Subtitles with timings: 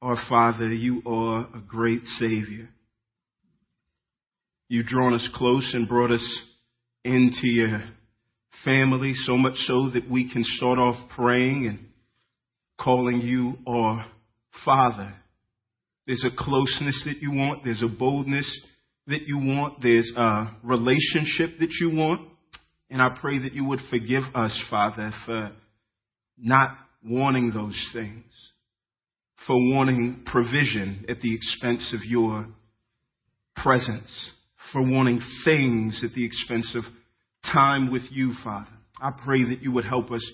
[0.00, 2.68] Our Father, you are a great Savior.
[4.68, 6.40] You've drawn us close and brought us
[7.04, 7.82] into your
[8.64, 11.88] family, so much so that we can start off praying and
[12.80, 14.06] calling you our
[14.64, 15.14] Father.
[16.06, 17.64] There's a closeness that you want.
[17.64, 18.48] There's a boldness
[19.08, 19.82] that you want.
[19.82, 22.28] There's a relationship that you want.
[22.88, 25.50] And I pray that you would forgive us, Father, for
[26.38, 26.70] not
[27.04, 28.24] wanting those things,
[29.46, 32.46] for wanting provision at the expense of your
[33.56, 34.30] presence,
[34.72, 36.84] for wanting things at the expense of
[37.52, 38.68] time with you, Father.
[39.00, 40.24] I pray that you would help us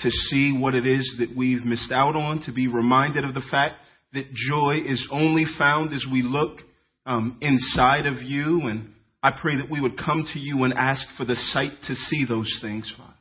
[0.00, 3.44] to see what it is that we've missed out on, to be reminded of the
[3.50, 3.76] fact
[4.12, 6.58] that joy is only found as we look
[7.06, 8.62] um, inside of you.
[8.68, 11.94] And I pray that we would come to you and ask for the sight to
[11.94, 13.12] see those things, Father.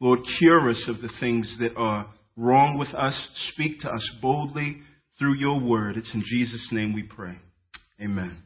[0.00, 2.06] Lord, cure us of the things that are
[2.36, 3.28] wrong with us.
[3.52, 4.78] Speak to us boldly
[5.18, 5.96] through your word.
[5.96, 7.34] It's in Jesus' name we pray.
[8.00, 8.42] Amen.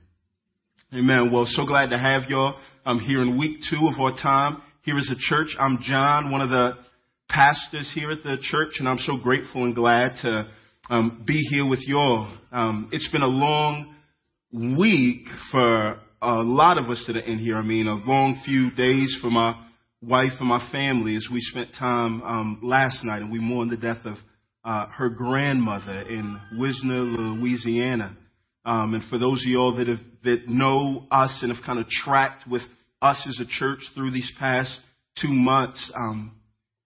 [0.93, 1.31] Amen.
[1.33, 2.57] Well, so glad to have y'all.
[2.87, 5.57] I'm here in week two of our time here as a church.
[5.59, 6.73] I'm John, one of the
[7.29, 10.49] pastors here at the church, and I'm so grateful and glad to
[10.91, 12.29] um, be here with y'all.
[12.53, 13.95] Um, it's been a long
[14.53, 17.57] week for a lot of us that are in here.
[17.57, 19.55] I mean, a long few days for my
[20.07, 23.77] wife and my family as we spent time um, last night and we mourned the
[23.77, 24.17] death of
[24.65, 28.17] uh, her grandmother in Wisner, Louisiana.
[28.65, 31.87] Um, and for those of y'all that have that know us and have kind of
[31.89, 32.63] tracked with
[33.03, 34.71] us as a church through these past
[35.21, 36.33] two months, um,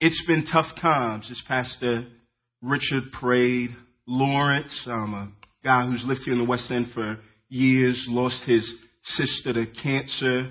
[0.01, 1.29] it's been tough times.
[1.29, 2.07] This Pastor
[2.63, 3.71] Richard prayed.
[4.11, 5.29] Lawrence, um, a
[5.63, 7.19] guy who's lived here in the West End for
[7.51, 8.67] years, lost his
[9.03, 10.51] sister to cancer.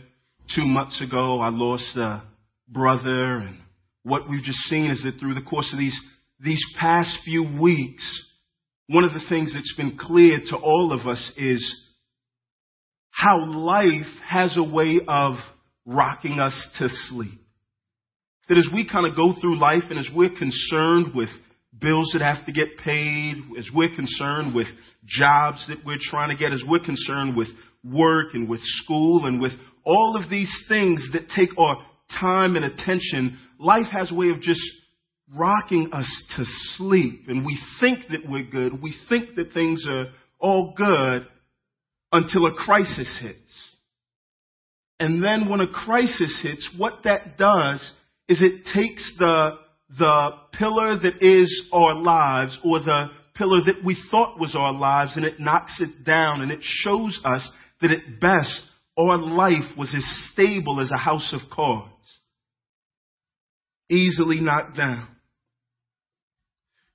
[0.56, 2.22] Two months ago, I lost a
[2.68, 3.40] brother.
[3.40, 3.58] And
[4.04, 6.00] what we've just seen is that through the course of these,
[6.40, 8.04] these past few weeks,
[8.88, 11.86] one of the things that's been clear to all of us is
[13.12, 15.36] how life has a way of
[15.86, 17.40] rocking us to sleep.
[18.48, 21.30] That as we kind of go through life and as we're concerned with
[21.80, 24.68] bills that have to get paid, as we're concerned with
[25.06, 27.48] jobs that we're trying to get, as we're concerned with
[27.84, 29.54] work and with school and with
[29.84, 31.78] all of these things that take our
[32.20, 34.62] time and attention, life has a way of just
[35.36, 36.08] rocking us
[36.38, 36.44] to
[36.76, 37.24] sleep.
[37.28, 38.82] And we think that we're good.
[38.82, 40.08] We think that things are
[40.40, 41.28] all good
[42.12, 43.68] until a crisis hits.
[45.00, 47.80] And then when a crisis hits, what that does
[48.28, 49.52] is it takes the,
[49.98, 55.16] the pillar that is our lives or the pillar that we thought was our lives
[55.16, 57.48] and it knocks it down and it shows us
[57.82, 58.62] that at best
[58.98, 61.94] our life was as stable as a house of cards.
[63.90, 65.08] Easily knocked down.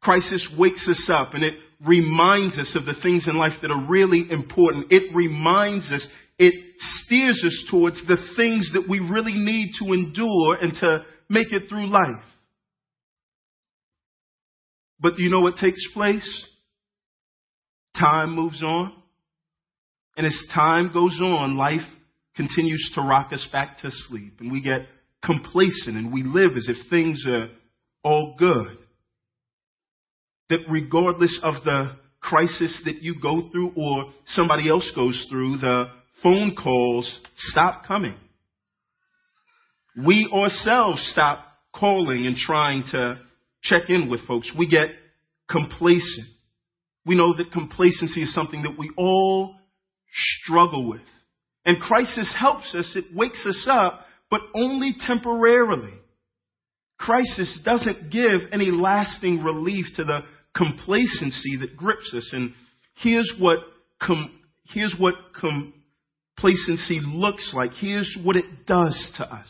[0.02, 1.54] Crisis wakes us up and it
[1.84, 4.86] reminds us of the things in life that are really important.
[4.90, 6.06] It reminds us,
[6.38, 11.52] it steers us towards the things that we really need to endure and to make
[11.52, 12.24] it through life.
[15.00, 16.46] But you know what takes place?
[17.98, 18.92] Time moves on.
[20.16, 21.80] And as time goes on, life
[22.36, 24.40] continues to rock us back to sleep.
[24.40, 24.82] And we get
[25.24, 27.48] complacent and we live as if things are
[28.04, 28.78] all good
[30.50, 35.86] that regardless of the crisis that you go through or somebody else goes through, the
[36.22, 38.14] phone calls stop coming.
[40.06, 41.44] We ourselves stop
[41.74, 43.18] calling and trying to
[43.62, 44.52] check in with folks.
[44.56, 44.86] We get
[45.50, 46.28] complacent.
[47.06, 49.56] We know that complacency is something that we all
[50.44, 51.00] struggle with.
[51.64, 55.92] And crisis helps us, it wakes us up, but only temporarily.
[56.98, 60.20] Crisis doesn't give any lasting relief to the
[60.56, 62.30] complacency that grips us.
[62.32, 62.54] And
[63.02, 63.58] here's what,
[64.00, 64.40] com-
[64.72, 67.72] here's what complacency looks like.
[67.78, 69.48] Here's what it does to us.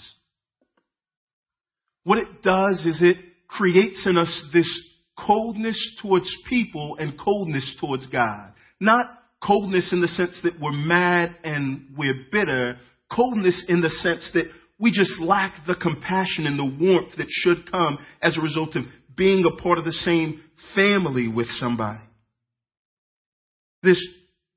[2.03, 4.69] What it does is it creates in us this
[5.17, 8.53] coldness towards people and coldness towards God.
[8.81, 9.07] Not
[9.41, 12.79] coldness in the sense that we're mad and we're bitter,
[13.13, 14.47] coldness in the sense that
[14.83, 18.83] we just lack the compassion and the warmth that should come as a result of
[19.17, 20.43] being a part of the same
[20.75, 22.03] family with somebody.
[23.85, 24.05] This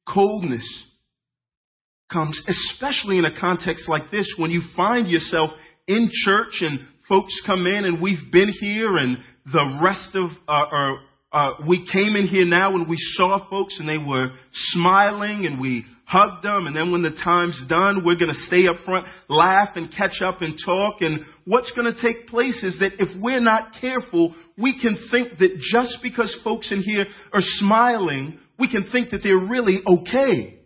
[0.10, 0.66] coldness
[2.12, 5.52] comes, especially in a context like this, when you find yourself
[5.88, 10.98] in church and folks come in and we've been here and the rest of our,
[11.32, 15.62] uh, we came in here now and we saw folks and they were smiling and
[15.62, 16.68] we hugged them.
[16.68, 20.22] And then when the time's done, we're going to stay up front, laugh and catch
[20.24, 21.02] up and talk.
[21.02, 25.38] And what's going to take place is that if we're not careful, we can think
[25.40, 30.60] that just because folks in here are smiling, we can think that they're really okay.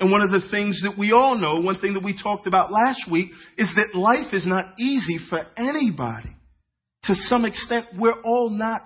[0.00, 2.70] And one of the things that we all know, one thing that we talked about
[2.70, 6.36] last week, is that life is not easy for anybody.
[7.04, 8.82] To some extent, we're all not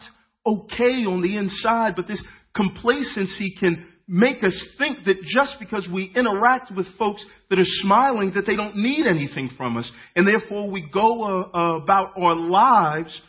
[0.46, 2.22] okay on the inside, but this
[2.54, 8.32] complacency can make us think that just because we interact with folks that are smiling,
[8.34, 9.90] that they don't need anything from us.
[10.16, 13.20] And therefore we go uh, uh, about our lives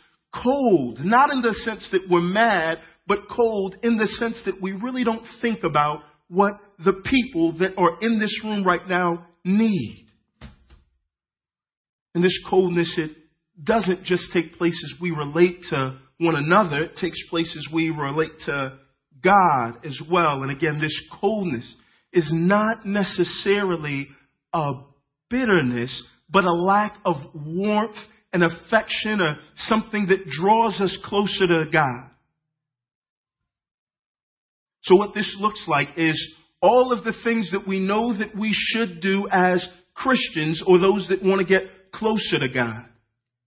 [0.42, 0.98] cold.
[1.00, 5.04] Not in the sense that we're mad, but cold in the sense that we really
[5.04, 10.06] don't think about what the people that are in this room right now need.
[12.14, 13.10] And this coldness, it
[13.62, 16.84] doesn't just take place as we relate to one another.
[16.84, 18.78] It takes place as we relate to
[19.24, 20.42] God as well.
[20.42, 21.74] And again, this coldness
[22.12, 24.08] is not necessarily
[24.52, 24.72] a
[25.30, 27.96] bitterness, but a lack of warmth
[28.32, 32.10] and affection or something that draws us closer to God.
[34.82, 38.52] So what this looks like is all of the things that we know that we
[38.52, 41.62] should do as Christians or those that want to get
[41.92, 42.84] closer to God.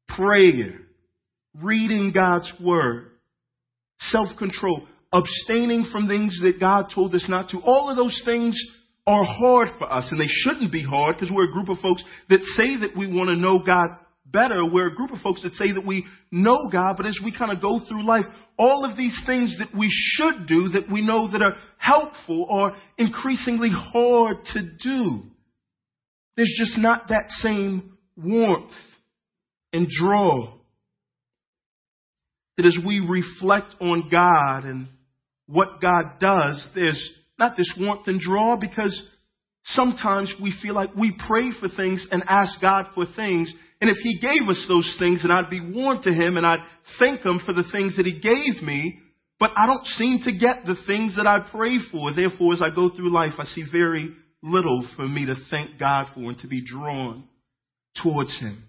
[0.07, 0.79] Prayer,
[1.61, 3.11] reading God's Word,
[3.99, 7.59] self-control, abstaining from things that God told us not to.
[7.59, 8.57] All of those things
[9.05, 12.03] are hard for us and they shouldn't be hard because we're a group of folks
[12.29, 13.87] that say that we want to know God
[14.25, 14.65] better.
[14.65, 17.51] We're a group of folks that say that we know God, but as we kind
[17.51, 18.25] of go through life,
[18.57, 22.75] all of these things that we should do that we know that are helpful are
[22.97, 25.23] increasingly hard to do.
[26.35, 28.71] There's just not that same warmth
[29.71, 30.53] and draw.
[32.57, 34.87] That as we reflect on God and
[35.47, 39.01] what God does, there's not this warmth and draw because
[39.63, 43.53] sometimes we feel like we pray for things and ask God for things.
[43.79, 46.63] And if He gave us those things, then I'd be warm to Him and I'd
[46.99, 48.99] thank Him for the things that He gave me.
[49.39, 52.13] But I don't seem to get the things that I pray for.
[52.13, 54.11] Therefore, as I go through life, I see very
[54.41, 57.25] little for me to thank God for and to be drawn
[58.01, 58.63] towards Him.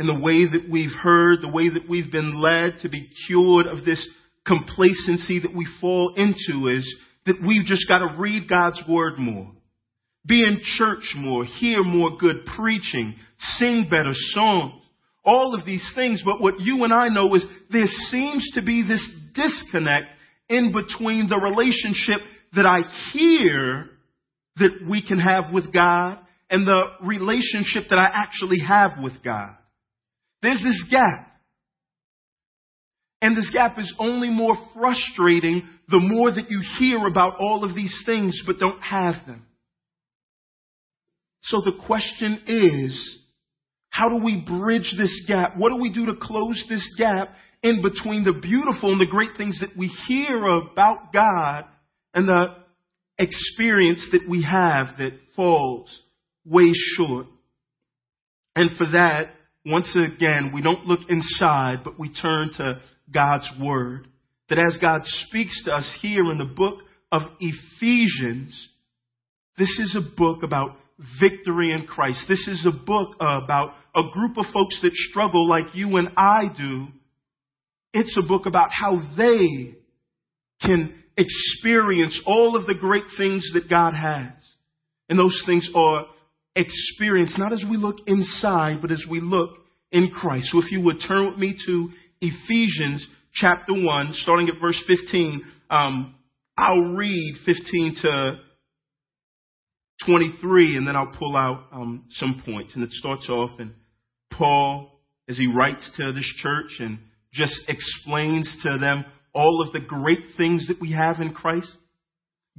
[0.00, 3.66] And the way that we've heard, the way that we've been led to be cured
[3.66, 4.08] of this
[4.46, 6.90] complacency that we fall into is
[7.26, 9.52] that we've just got to read God's word more,
[10.24, 13.14] be in church more, hear more good preaching,
[13.58, 14.72] sing better songs,
[15.22, 16.22] all of these things.
[16.24, 20.14] But what you and I know is there seems to be this disconnect
[20.48, 22.80] in between the relationship that I
[23.12, 23.90] hear
[24.56, 29.56] that we can have with God and the relationship that I actually have with God.
[30.42, 31.30] There's this gap.
[33.22, 37.74] And this gap is only more frustrating the more that you hear about all of
[37.74, 39.44] these things but don't have them.
[41.42, 43.18] So the question is,
[43.90, 45.56] how do we bridge this gap?
[45.56, 49.36] What do we do to close this gap in between the beautiful and the great
[49.36, 51.64] things that we hear about God
[52.14, 52.56] and the
[53.18, 55.90] experience that we have that falls
[56.46, 57.26] way short?
[58.54, 59.30] And for that,
[59.64, 62.80] once again, we don't look inside, but we turn to
[63.12, 64.06] God's Word.
[64.48, 66.80] That as God speaks to us here in the book
[67.12, 68.68] of Ephesians,
[69.58, 70.76] this is a book about
[71.20, 72.24] victory in Christ.
[72.28, 76.44] This is a book about a group of folks that struggle like you and I
[76.56, 76.86] do.
[77.92, 79.76] It's a book about how they
[80.62, 84.32] can experience all of the great things that God has.
[85.08, 86.06] And those things are
[86.56, 89.50] experience, not as we look inside, but as we look
[89.92, 90.48] in Christ.
[90.50, 91.90] So if you would turn with me to
[92.20, 96.14] Ephesians chapter 1, starting at verse 15, um,
[96.56, 98.40] I'll read 15 to
[100.06, 102.74] 23, and then I'll pull out um, some points.
[102.74, 103.72] And it starts off, and
[104.32, 106.98] Paul, as he writes to this church and
[107.32, 111.70] just explains to them all of the great things that we have in Christ.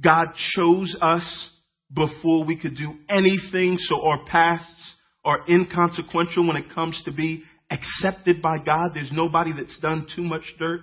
[0.02, 1.50] God chose us
[1.94, 4.94] before we could do anything, so our pasts
[5.24, 8.90] are inconsequential when it comes to be accepted by God.
[8.94, 10.80] There's nobody that's done too much dirt.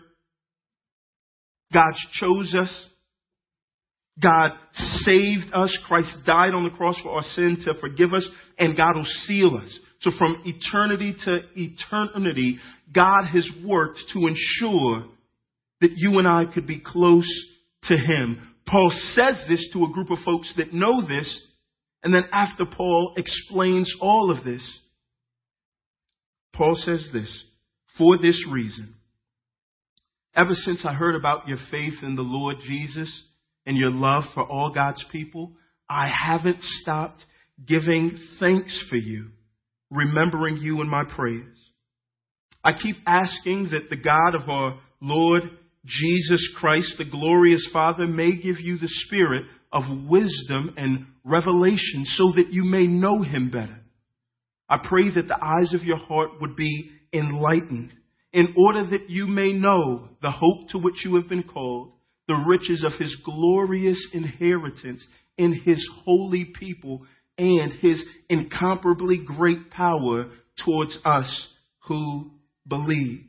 [1.74, 2.88] God chose us.
[4.22, 5.76] God saved us.
[5.88, 9.60] Christ died on the cross for our sin to forgive us, and God will seal
[9.62, 9.80] us.
[10.02, 12.58] So from eternity to eternity,
[12.94, 15.06] God has worked to ensure
[15.82, 17.30] that you and I could be close
[17.84, 18.49] to Him.
[18.70, 21.42] Paul says this to a group of folks that know this,
[22.04, 24.62] and then after Paul explains all of this,
[26.54, 27.46] Paul says this,
[27.98, 28.96] for this reason,
[30.36, 33.24] ever since I heard about your faith in the Lord Jesus
[33.66, 35.54] and your love for all God's people,
[35.90, 37.26] I haven't stopped
[37.66, 39.30] giving thanks for you,
[39.90, 41.58] remembering you in my prayers.
[42.64, 45.44] I keep asking that the God of our Lord
[45.86, 52.34] Jesus Christ, the glorious Father, may give you the spirit of wisdom and revelation so
[52.36, 53.80] that you may know him better.
[54.68, 57.92] I pray that the eyes of your heart would be enlightened
[58.34, 61.94] in order that you may know the hope to which you have been called,
[62.28, 65.06] the riches of his glorious inheritance
[65.38, 67.06] in his holy people,
[67.38, 70.30] and his incomparably great power
[70.64, 71.48] towards us
[71.88, 72.30] who
[72.68, 73.24] believe.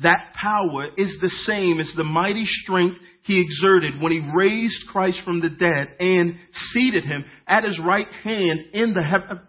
[0.00, 5.20] That power is the same as the mighty strength he exerted when he raised Christ
[5.24, 6.36] from the dead and
[6.72, 9.02] seated him at his right hand in the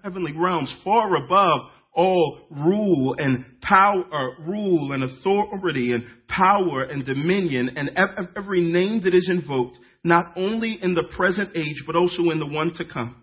[0.04, 1.60] heavenly realms, far above
[1.94, 7.92] all rule and power, uh, rule and authority and power and dominion and
[8.38, 12.48] every name that is invoked, not only in the present age, but also in the
[12.48, 13.16] one to come.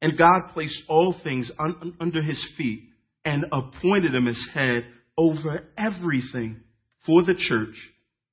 [0.00, 2.84] And God placed all things un- under his feet
[3.24, 4.86] and appointed him as head
[5.18, 6.60] over everything
[7.04, 7.74] for the church,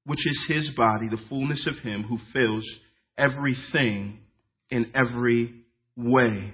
[0.06, 2.68] which is his body, the fullness of him who fills
[3.18, 4.20] everything
[4.70, 5.54] in every
[5.96, 6.52] way.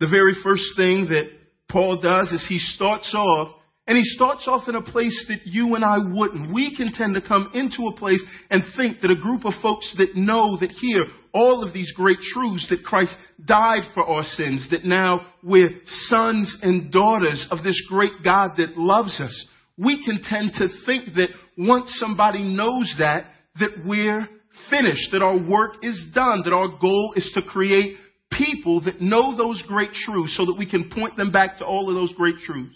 [0.00, 1.30] The very first thing that
[1.70, 3.54] Paul does is he starts off,
[3.86, 6.52] and he starts off in a place that you and I wouldn't.
[6.52, 9.94] We can tend to come into a place and think that a group of folks
[9.98, 13.14] that know that hear all of these great truths that Christ
[13.44, 15.70] died for our sins, that now we're
[16.06, 19.46] sons and daughters of this great God that loves us.
[19.76, 23.26] We can tend to think that once somebody knows that,
[23.58, 24.28] that we're
[24.70, 27.96] finished, that our work is done, that our goal is to create
[28.30, 31.88] people that know those great truths so that we can point them back to all
[31.88, 32.74] of those great truths.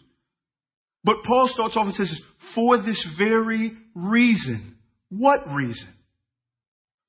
[1.05, 2.21] But Paul starts off and says,
[2.55, 4.77] for this very reason.
[5.11, 5.95] What reason?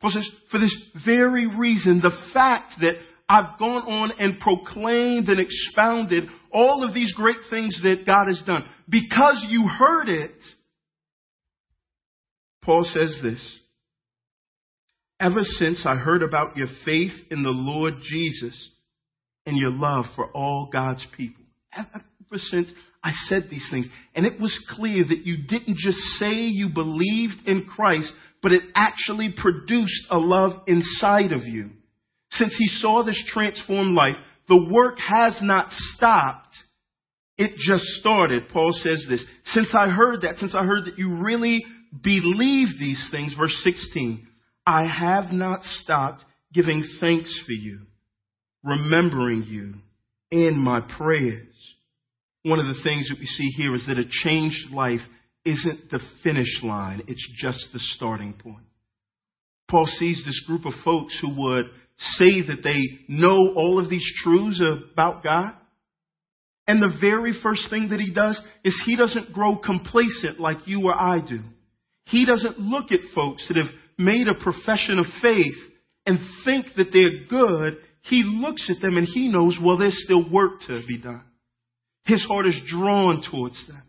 [0.01, 0.75] Paul says, for this
[1.05, 2.95] very reason, the fact that
[3.27, 8.41] I've gone on and proclaimed and expounded all of these great things that God has
[8.45, 8.67] done.
[8.89, 10.31] Because you heard it,
[12.63, 13.59] Paul says this
[15.19, 18.69] Ever since I heard about your faith in the Lord Jesus
[19.45, 22.03] and your love for all God's people, ever
[22.37, 22.71] since
[23.03, 27.47] I said these things, and it was clear that you didn't just say you believed
[27.47, 31.71] in Christ, but it actually produced a love inside of you.
[32.31, 34.15] Since he saw this transformed life,
[34.47, 36.55] the work has not stopped.
[37.37, 38.49] It just started.
[38.49, 39.23] Paul says this.
[39.45, 41.63] Since I heard that, since I heard that you really
[42.03, 44.27] believe these things, verse 16,
[44.65, 47.81] I have not stopped giving thanks for you,
[48.63, 49.75] remembering you
[50.31, 51.47] in my prayers.
[52.43, 55.01] One of the things that we see here is that a changed life
[55.49, 58.65] isn't the finish line, it's just the starting point.
[59.69, 61.65] Paul sees this group of folks who would
[62.17, 64.61] say that they know all of these truths
[64.93, 65.51] about God.
[66.67, 70.85] And the very first thing that he does is he doesn't grow complacent like you
[70.85, 71.41] or I do.
[72.05, 75.57] He doesn't look at folks that have made a profession of faith
[76.05, 80.31] and think that they're good, he looks at them and he knows, well, there's still
[80.31, 81.23] work to be done.
[82.05, 83.83] His heart is drawn towards them.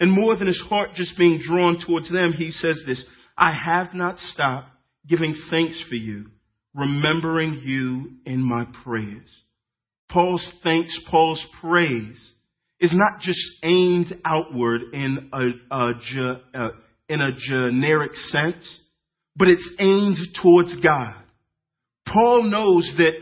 [0.00, 3.04] And more than his heart just being drawn towards them, he says this,
[3.36, 4.68] I have not stopped
[5.06, 6.26] giving thanks for you,
[6.74, 9.28] remembering you in my prayers.
[10.10, 12.18] Paul's thanks, Paul's praise
[12.80, 16.68] is not just aimed outward in a, a, a uh,
[17.08, 18.80] in a generic sense
[19.38, 21.14] but it's aimed towards God.
[22.12, 23.12] Paul knows that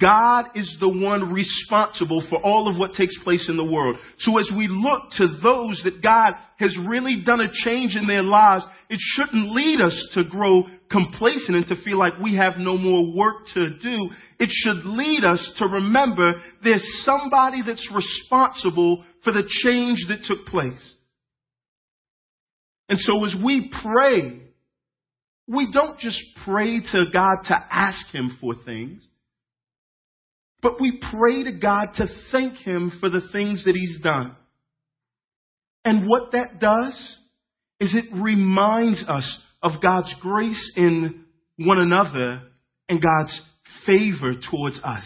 [0.00, 3.96] God is the one responsible for all of what takes place in the world.
[4.18, 8.24] So as we look to those that God has really done a change in their
[8.24, 12.76] lives, it shouldn't lead us to grow complacent and to feel like we have no
[12.76, 14.10] more work to do.
[14.40, 20.46] It should lead us to remember there's somebody that's responsible for the change that took
[20.46, 20.94] place.
[22.88, 24.40] And so as we pray,
[25.48, 29.02] we don't just pray to God to ask Him for things,
[30.66, 34.34] but we pray to God to thank Him for the things that He's done.
[35.84, 37.16] And what that does
[37.78, 41.24] is it reminds us of God's grace in
[41.56, 42.42] one another
[42.88, 43.40] and God's
[43.86, 45.04] favor towards us.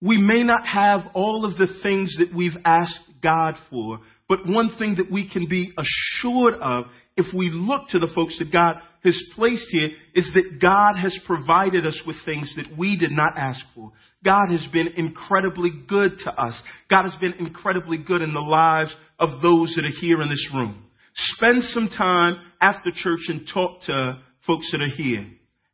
[0.00, 4.76] We may not have all of the things that we've asked God for, but one
[4.78, 6.84] thing that we can be assured of
[7.16, 11.18] if we look to the folks that God has placed here is that God has
[11.26, 13.92] provided us with things that we did not ask for.
[14.24, 16.60] God has been incredibly good to us.
[16.90, 20.48] God has been incredibly good in the lives of those that are here in this
[20.54, 20.84] room.
[21.14, 25.26] Spend some time after church and talk to folks that are here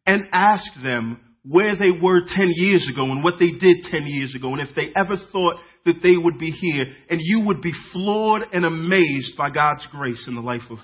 [0.07, 4.35] and ask them, where they were 10 years ago and what they did 10 years
[4.35, 7.73] ago and if they ever thought that they would be here and you would be
[7.93, 10.79] floored and amazed by God's grace in the life of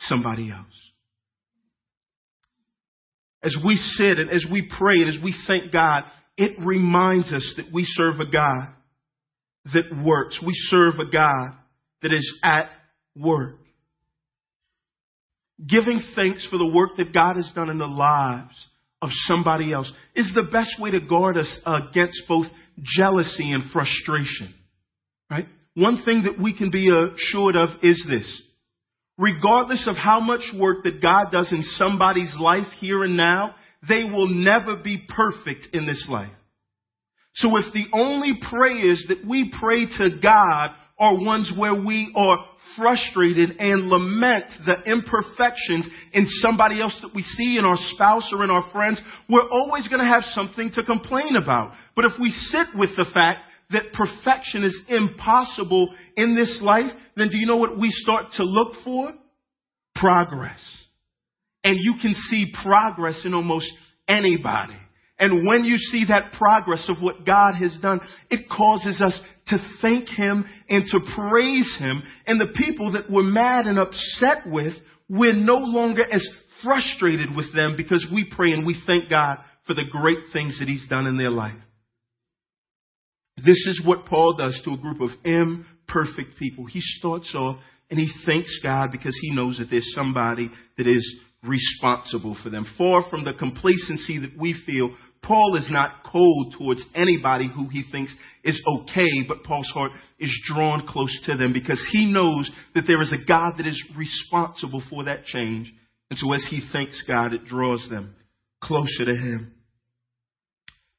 [0.00, 0.66] somebody else.
[3.42, 6.02] As we sit and as we pray and as we thank God,
[6.36, 8.68] it reminds us that we serve a God
[9.72, 10.40] that works.
[10.44, 11.50] We serve a God
[12.02, 12.68] that is at
[13.16, 13.56] work.
[15.66, 18.54] Giving thanks for the work that God has done in the lives
[19.02, 22.46] of somebody else is the best way to guard us against both
[22.82, 24.54] jealousy and frustration.
[25.30, 25.46] Right?
[25.74, 28.42] One thing that we can be assured of is this.
[29.20, 33.54] Regardless of how much work that God does in somebody's life here and now,
[33.86, 36.32] they will never be perfect in this life.
[37.34, 42.38] So if the only prayers that we pray to God are ones where we are
[42.76, 48.42] frustrated and lament the imperfections in somebody else that we see in our spouse or
[48.42, 51.72] in our friends, we're always going to have something to complain about.
[51.94, 57.28] But if we sit with the fact that perfection is impossible in this life, then
[57.28, 59.12] do you know what we start to look for?
[59.94, 60.60] Progress.
[61.62, 63.70] And you can see progress in almost
[64.08, 64.76] anybody.
[65.18, 68.00] And when you see that progress of what God has done,
[68.30, 72.02] it causes us to thank Him and to praise Him.
[72.26, 74.72] And the people that we're mad and upset with,
[75.10, 76.26] we're no longer as
[76.64, 79.36] frustrated with them because we pray and we thank God
[79.66, 81.58] for the great things that He's done in their life.
[83.44, 86.66] This is what Paul does to a group of imperfect people.
[86.66, 87.56] He starts off
[87.90, 92.66] and he thanks God because he knows that there's somebody that is responsible for them.
[92.76, 97.84] Far from the complacency that we feel Paul is not cold towards anybody who he
[97.90, 102.84] thinks is okay, but Paul's heart is drawn close to them because he knows that
[102.86, 105.72] there is a God that is responsible for that change.
[106.10, 108.14] And so as he thanks God, it draws them
[108.62, 109.52] closer to him.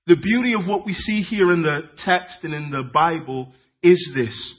[0.08, 3.52] The beauty of what we see here in the text and in the Bible
[3.84, 4.56] is this.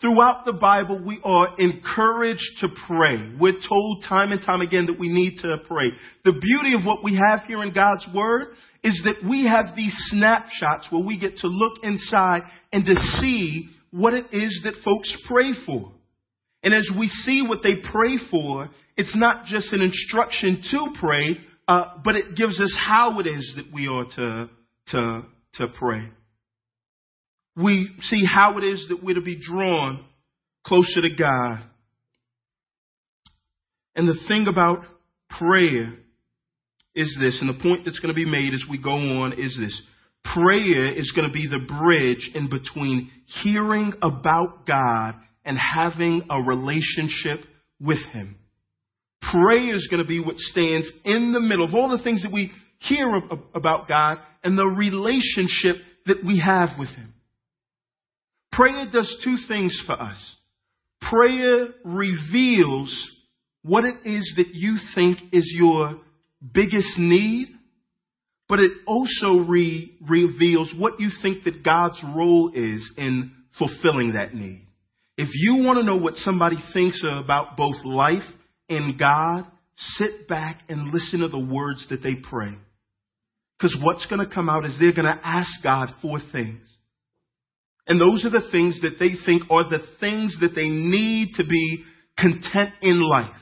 [0.00, 3.34] Throughout the Bible, we are encouraged to pray.
[3.38, 5.92] We're told time and time again that we need to pray.
[6.24, 8.48] The beauty of what we have here in God's Word
[8.82, 13.68] is that we have these snapshots where we get to look inside and to see
[13.90, 15.92] what it is that folks pray for.
[16.62, 21.36] And as we see what they pray for, it's not just an instruction to pray,
[21.70, 24.50] uh, but it gives us how it is that we are to,
[24.88, 25.22] to,
[25.54, 26.08] to pray
[27.56, 30.04] we see how it is that we're to be drawn
[30.64, 31.64] closer to God.
[33.94, 34.84] And the thing about
[35.38, 35.94] prayer
[36.94, 39.56] is this, and the point that's going to be made as we go on is
[39.60, 39.82] this.
[40.34, 43.10] Prayer is going to be the bridge in between
[43.42, 47.44] hearing about God and having a relationship
[47.80, 48.36] with Him.
[49.22, 52.32] Prayer is going to be what stands in the middle of all the things that
[52.32, 53.06] we hear
[53.54, 57.12] about God and the relationship that we have with Him.
[58.52, 60.18] Prayer does two things for us.
[61.00, 63.10] Prayer reveals
[63.62, 66.00] what it is that you think is your
[66.52, 67.48] biggest need,
[68.48, 74.34] but it also re- reveals what you think that God's role is in fulfilling that
[74.34, 74.66] need.
[75.16, 78.22] If you want to know what somebody thinks about both life
[78.70, 79.44] and God,
[79.98, 82.54] sit back and listen to the words that they pray.
[83.58, 86.62] Because what's going to come out is they're going to ask God for things.
[87.86, 91.44] And those are the things that they think are the things that they need to
[91.44, 91.84] be
[92.16, 93.36] content in life.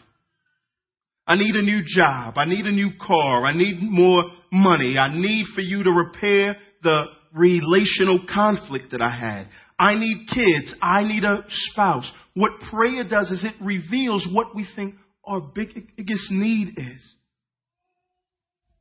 [1.26, 2.38] I need a new job.
[2.38, 3.44] I need a new car.
[3.44, 4.96] I need more money.
[4.96, 9.48] I need for you to repair the relational conflict that I had.
[9.78, 10.74] I need kids.
[10.80, 12.10] I need a spouse.
[12.34, 14.94] What prayer does is it reveals what we think
[15.28, 17.14] our biggest need is.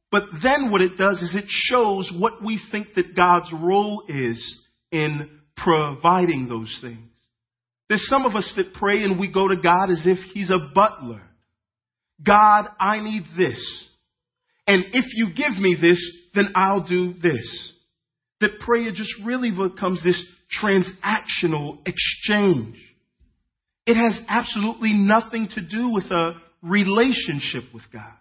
[0.10, 4.60] But then what it does is it shows what we think that God's role is
[4.92, 7.10] in providing those things.
[7.90, 10.72] There's some of us that pray and we go to God as if He's a
[10.74, 11.22] butler.
[12.26, 13.88] God, I need this.
[14.66, 16.00] And if you give me this,
[16.36, 17.74] then I'll do this.
[18.42, 20.22] That prayer just really becomes this
[20.62, 22.78] transactional exchange.
[23.88, 28.12] It has absolutely nothing to do with a relationship with God.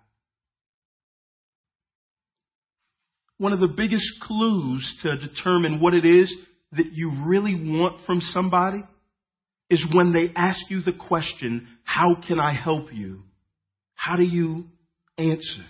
[3.39, 6.33] One of the biggest clues to determine what it is
[6.73, 8.85] that you really want from somebody
[9.69, 13.25] is when they ask you the question, How can I help you?
[13.95, 14.67] How do you
[15.19, 15.67] answer?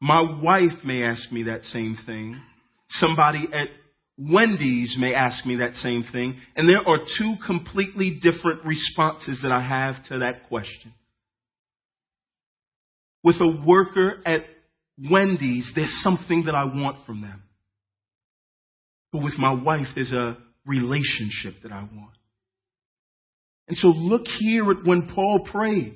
[0.00, 2.40] My wife may ask me that same thing.
[2.88, 3.68] Somebody at
[4.20, 6.36] Wendy's may ask me that same thing.
[6.54, 10.92] And there are two completely different responses that I have to that question.
[13.24, 14.42] With a worker at
[15.10, 17.42] Wendy's, there's something that I want from them.
[19.12, 22.14] But with my wife, there's a relationship that I want.
[23.68, 25.94] And so look here at when Paul prays.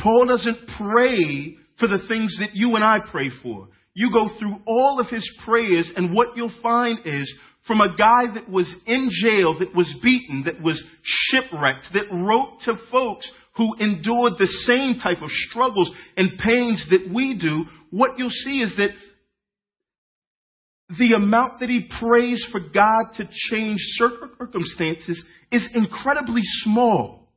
[0.00, 3.68] Paul doesn't pray for the things that you and I pray for.
[3.94, 7.32] You go through all of his prayers, and what you'll find is
[7.66, 12.60] from a guy that was in jail, that was beaten, that was shipwrecked, that wrote
[12.64, 18.18] to folks who endured the same type of struggles and pains that we do, what
[18.18, 18.90] you'll see is that
[20.98, 27.28] the amount that he prays for God to change circumstances is incredibly small.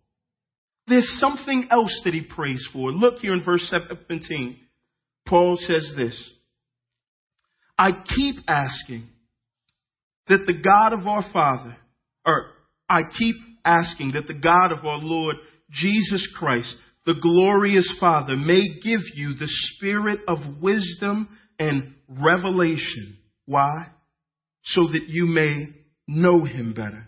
[0.87, 2.91] There's something else that he prays for.
[2.91, 4.57] Look here in verse 17.
[5.25, 6.31] Paul says this
[7.77, 9.07] I keep asking
[10.27, 11.77] that the God of our Father,
[12.25, 12.47] or
[12.89, 15.35] I keep asking that the God of our Lord
[15.69, 16.73] Jesus Christ,
[17.05, 23.17] the glorious Father, may give you the spirit of wisdom and revelation.
[23.45, 23.87] Why?
[24.63, 25.67] So that you may
[26.07, 27.05] know him better.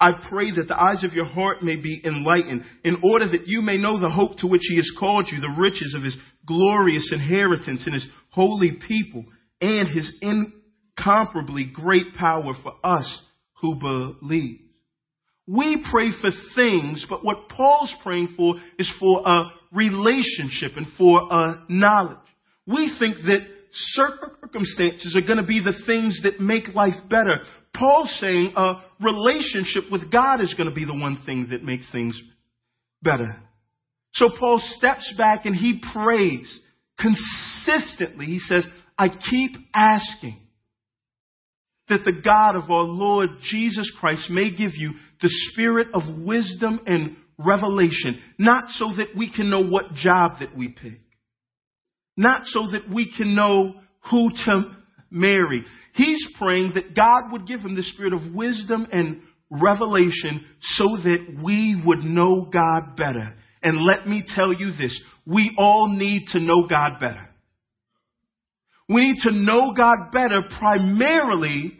[0.00, 3.60] I pray that the eyes of your heart may be enlightened in order that you
[3.60, 7.10] may know the hope to which he has called you, the riches of his glorious
[7.12, 9.24] inheritance in his holy people
[9.60, 13.22] and his incomparably great power for us
[13.60, 14.60] who believe.
[15.46, 21.26] We pray for things, but what Paul's praying for is for a relationship and for
[21.30, 22.18] a knowledge.
[22.66, 27.40] We think that circumstances are going to be the things that make life better.
[27.74, 31.90] Paul's saying a relationship with God is going to be the one thing that makes
[31.90, 32.20] things
[33.02, 33.42] better.
[34.12, 36.60] So Paul steps back and he prays
[37.00, 38.26] consistently.
[38.26, 38.66] He says,
[38.98, 40.38] I keep asking
[41.88, 46.80] that the God of our Lord Jesus Christ may give you the spirit of wisdom
[46.86, 51.00] and revelation, not so that we can know what job that we pick,
[52.16, 53.74] not so that we can know
[54.10, 54.76] who to
[55.10, 55.64] marry.
[55.94, 61.40] He's praying that God would give him the spirit of wisdom and revelation so that
[61.44, 63.34] we would know God better.
[63.62, 64.98] And let me tell you this,
[65.30, 67.28] we all need to know God better.
[68.88, 71.78] We need to know God better primarily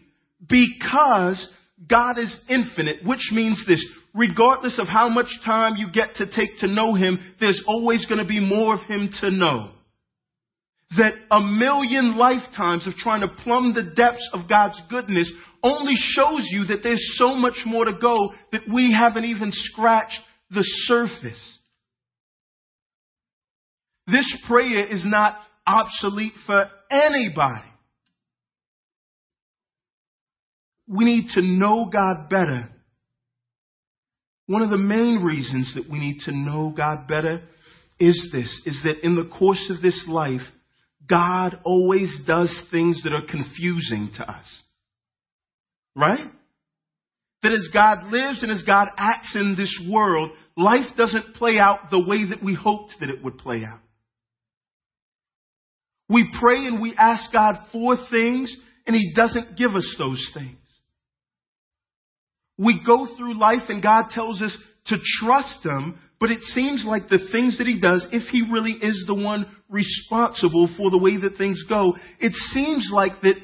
[0.49, 1.49] because
[1.89, 3.85] God is infinite, which means this.
[4.15, 8.21] Regardless of how much time you get to take to know Him, there's always going
[8.21, 9.73] to be more of Him to know.
[10.97, 15.31] That a million lifetimes of trying to plumb the depths of God's goodness
[15.63, 20.21] only shows you that there's so much more to go that we haven't even scratched
[20.51, 21.60] the surface.
[24.11, 27.65] This prayer is not obsolete for anybody.
[30.89, 32.69] We need to know God better.
[34.47, 37.43] One of the main reasons that we need to know God better
[38.01, 40.41] is this, is that in the course of this life,
[41.09, 44.47] God always does things that are confusing to us.
[45.95, 46.27] Right?
[47.43, 51.91] That as God lives and as God acts in this world, life doesn't play out
[51.91, 53.81] the way that we hoped that it would play out.
[56.11, 58.55] We pray and we ask God for things,
[58.87, 60.57] and He doesn't give us those things.
[62.59, 67.09] We go through life and God tells us to trust Him, but it seems like
[67.09, 71.17] the things that He does, if He really is the one responsible for the way
[71.17, 73.37] that things go, it seems like that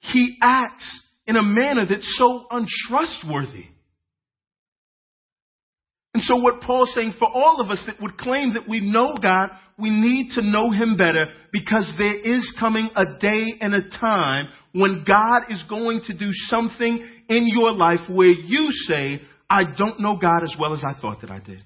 [0.00, 3.66] He acts in a manner that's so untrustworthy.
[6.14, 9.16] And so what Paul's saying for all of us that would claim that we know
[9.20, 13.90] God, we need to know Him better because there is coming a day and a
[13.90, 19.62] time when God is going to do something in your life where you say, I
[19.76, 21.62] don't know God as well as I thought that I did.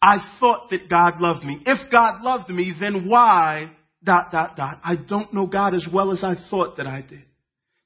[0.00, 1.60] I thought that God loved me.
[1.66, 3.72] If God loved me, then why
[4.04, 4.80] dot, dot, dot.
[4.84, 7.24] I don't know God as well as I thought that I did.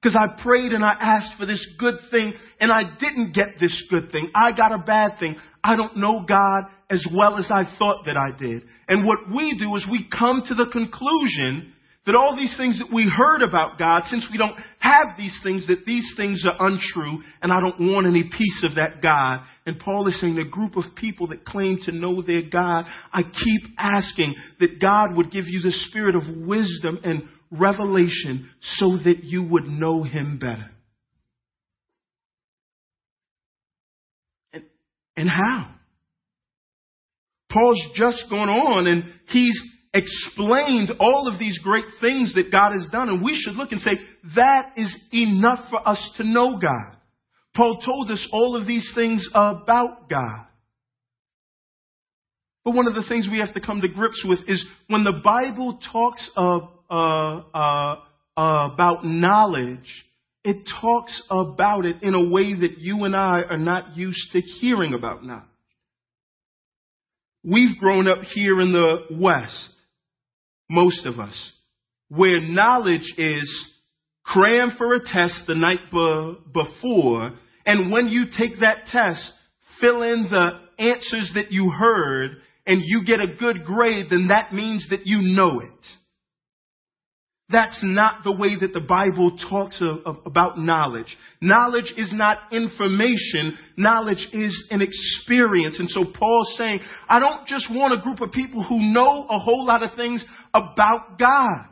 [0.01, 3.85] Because I prayed and I asked for this good thing and I didn't get this
[3.91, 4.31] good thing.
[4.35, 5.37] I got a bad thing.
[5.63, 8.63] I don't know God as well as I thought that I did.
[8.89, 11.75] And what we do is we come to the conclusion
[12.07, 15.67] that all these things that we heard about God, since we don't have these things,
[15.67, 19.41] that these things are untrue and I don't want any piece of that God.
[19.67, 23.23] And Paul is saying the group of people that claim to know their God, I
[23.23, 29.25] keep asking that God would give you the spirit of wisdom and revelation so that
[29.25, 30.71] you would know him better.
[34.53, 34.65] And,
[35.17, 35.75] and how?
[37.51, 39.61] Paul's just gone on and he's
[39.93, 43.81] explained all of these great things that God has done, and we should look and
[43.81, 43.99] say,
[44.37, 46.97] that is enough for us to know God.
[47.57, 50.47] Paul told us all of these things about God.
[52.65, 55.21] But one of the things we have to come to grips with is when the
[55.25, 57.97] Bible talks of, uh, uh,
[58.37, 60.05] uh, about knowledge,
[60.45, 64.41] it talks about it in a way that you and I are not used to
[64.41, 65.45] hearing about knowledge.
[67.45, 69.73] We've grown up here in the West,
[70.69, 71.53] most of us,
[72.09, 73.69] where knowledge is
[74.25, 77.33] cram for a test the night be- before,
[77.65, 79.33] and when you take that test,
[79.81, 84.53] fill in the answers that you heard, and you get a good grade, then that
[84.53, 85.87] means that you know it.
[87.51, 91.17] That's not the way that the Bible talks of, of, about knowledge.
[91.41, 93.59] Knowledge is not information.
[93.77, 95.81] Knowledge is an experience.
[95.81, 99.39] And so Paul's saying, I don't just want a group of people who know a
[99.39, 101.67] whole lot of things about God.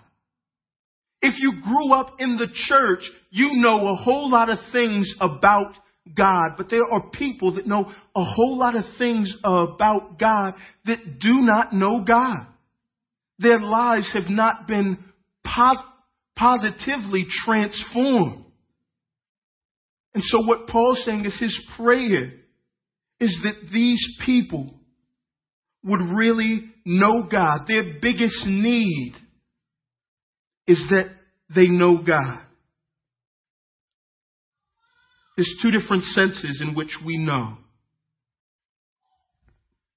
[1.20, 5.74] If you grew up in the church, you know a whole lot of things about
[6.16, 10.54] God, but there are people that know a whole lot of things about God
[10.86, 12.46] that do not know God.
[13.38, 15.04] Their lives have not been
[15.44, 15.84] pos-
[16.36, 18.44] positively transformed.
[20.14, 22.32] And so what Paul's saying is his prayer
[23.20, 24.74] is that these people
[25.84, 27.66] would really know God.
[27.66, 29.14] Their biggest need
[30.66, 31.10] is that
[31.54, 32.40] they know God.
[35.36, 37.58] There's two different senses in which we know.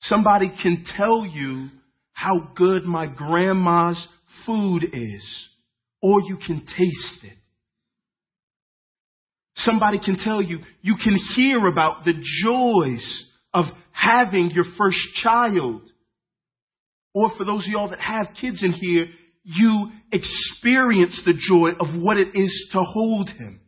[0.02, 1.70] Somebody can tell you
[2.14, 4.08] how good my grandma's
[4.46, 5.48] food is,
[6.02, 7.38] or you can taste it.
[9.56, 15.82] Somebody can tell you, you can hear about the joys of having your first child.
[17.14, 19.08] Or for those of y'all that have kids in here,
[19.44, 23.62] you experience the joy of what it is to hold him.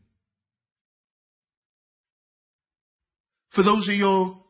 [3.53, 4.45] For those of y'all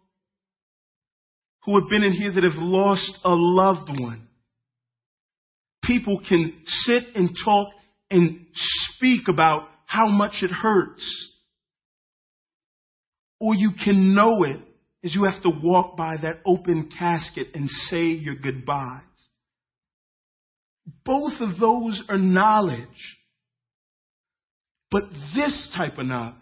[1.66, 4.28] who have been in here that have lost a loved one,
[5.84, 7.70] people can sit and talk
[8.10, 8.46] and
[8.96, 11.04] speak about how much it hurts.
[13.40, 14.60] Or you can know it
[15.04, 19.02] as you have to walk by that open casket and say your goodbyes.
[21.06, 23.18] Both of those are knowledge.
[24.90, 25.04] But
[25.36, 26.36] this type of knowledge,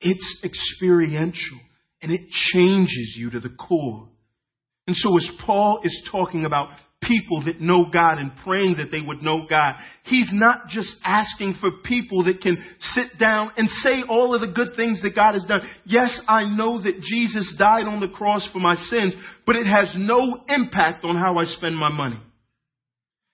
[0.00, 1.58] it's experiential
[2.00, 4.08] and it changes you to the core.
[4.86, 6.70] And so as Paul is talking about
[7.02, 11.56] people that know God and praying that they would know God, he's not just asking
[11.60, 15.34] for people that can sit down and say all of the good things that God
[15.34, 15.62] has done.
[15.84, 19.14] Yes, I know that Jesus died on the cross for my sins,
[19.46, 22.20] but it has no impact on how I spend my money.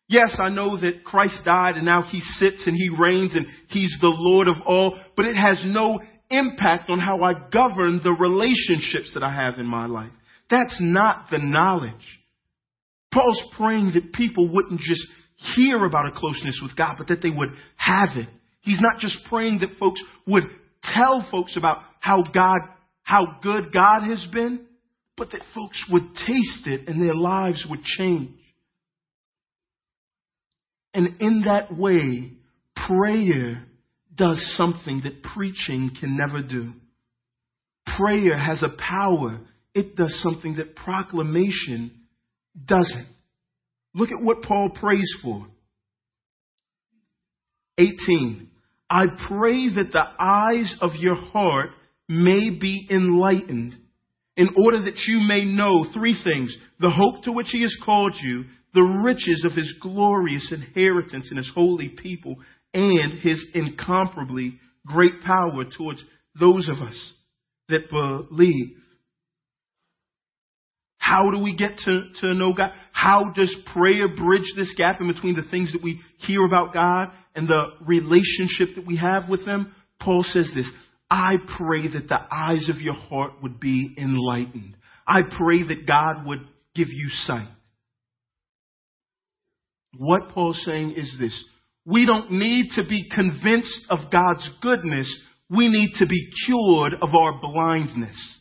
[0.09, 3.94] Yes, I know that Christ died and now he sits and he reigns and he's
[4.00, 6.00] the Lord of all, but it has no
[6.31, 10.12] impact on how I govern the relationships that I have in my life.
[10.50, 11.92] That's not the knowledge.
[13.12, 15.07] Paul's praying that people wouldn't just
[15.57, 18.29] hear about a closeness with God, but that they would have it.
[18.61, 20.44] He's not just praying that folks would
[20.83, 22.59] tell folks about how God,
[23.03, 24.66] how good God has been,
[25.16, 28.31] but that folks would taste it and their lives would change.
[30.94, 32.33] And in that way,
[32.75, 33.64] prayer
[34.14, 36.73] does something that preaching can never do.
[37.97, 39.40] Prayer has a power.
[39.75, 41.92] It does something that proclamation
[42.66, 43.07] doesn't.
[43.94, 45.47] Look at what Paul prays for.
[47.79, 48.49] 18.
[48.90, 51.71] I pray that the eyes of your heart
[52.09, 53.77] may be enlightened
[54.37, 58.14] in order that you may know three things the hope to which he has called
[58.23, 62.37] you, the riches of his glorious inheritance in his holy people,
[62.73, 66.03] and his incomparably great power towards
[66.38, 67.12] those of us
[67.68, 68.77] that believe.
[71.09, 72.73] How do we get to, to know God?
[72.92, 77.11] How does prayer bridge this gap in between the things that we hear about God
[77.35, 79.75] and the relationship that we have with Him?
[80.01, 80.71] Paul says this
[81.11, 84.77] I pray that the eyes of your heart would be enlightened.
[85.07, 86.40] I pray that God would
[86.75, 87.49] give you sight.
[89.97, 91.42] What Paul's saying is this
[91.87, 95.09] we don't need to be convinced of God's goodness.
[95.49, 98.38] We need to be cured of our blindness.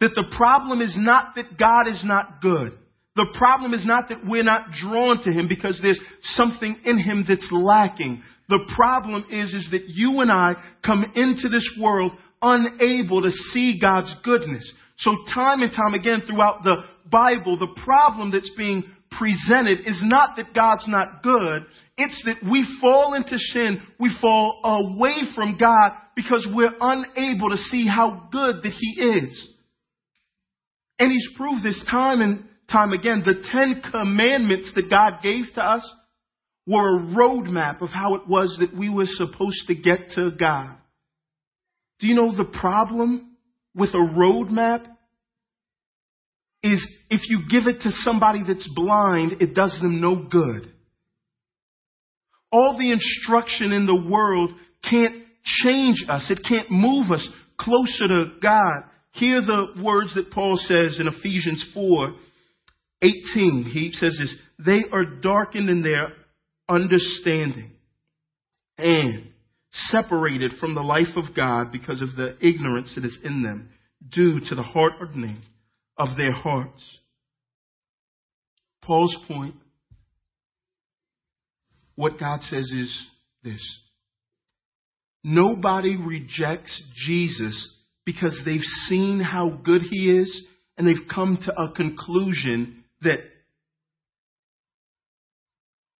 [0.00, 2.72] That the problem is not that God is not good.
[3.16, 7.24] The problem is not that we're not drawn to Him because there's something in Him
[7.26, 8.22] that's lacking.
[8.48, 10.54] The problem is, is that you and I
[10.86, 14.72] come into this world unable to see God's goodness.
[14.98, 20.36] So time and time again throughout the Bible, the problem that's being presented is not
[20.36, 21.66] that God's not good.
[21.96, 23.82] It's that we fall into sin.
[23.98, 29.50] We fall away from God because we're unable to see how good that He is.
[30.98, 33.22] And he's proved this time and time again.
[33.24, 35.88] The Ten Commandments that God gave to us
[36.66, 40.76] were a roadmap of how it was that we were supposed to get to God.
[42.00, 43.36] Do you know the problem
[43.74, 44.86] with a roadmap?
[46.60, 50.72] Is if you give it to somebody that's blind, it does them no good.
[52.50, 54.50] All the instruction in the world
[54.88, 56.28] can't change us.
[56.30, 57.26] It can't move us
[57.58, 58.87] closer to God.
[59.12, 62.14] Hear the words that Paul says in Ephesians 4,
[63.02, 63.70] 18.
[63.72, 66.12] He says this, they are darkened in their
[66.68, 67.70] understanding
[68.76, 69.28] and
[69.70, 73.70] separated from the life of God because of the ignorance that is in them
[74.10, 75.40] due to the hardening
[75.96, 76.82] of their hearts.
[78.82, 79.54] Paul's point,
[81.94, 83.06] what God says is
[83.42, 83.80] this.
[85.24, 87.76] Nobody rejects Jesus
[88.08, 90.42] because they've seen how good he is
[90.78, 93.18] and they've come to a conclusion that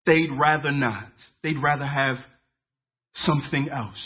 [0.07, 1.11] they'd rather not.
[1.43, 2.17] They'd rather have
[3.13, 4.03] something else.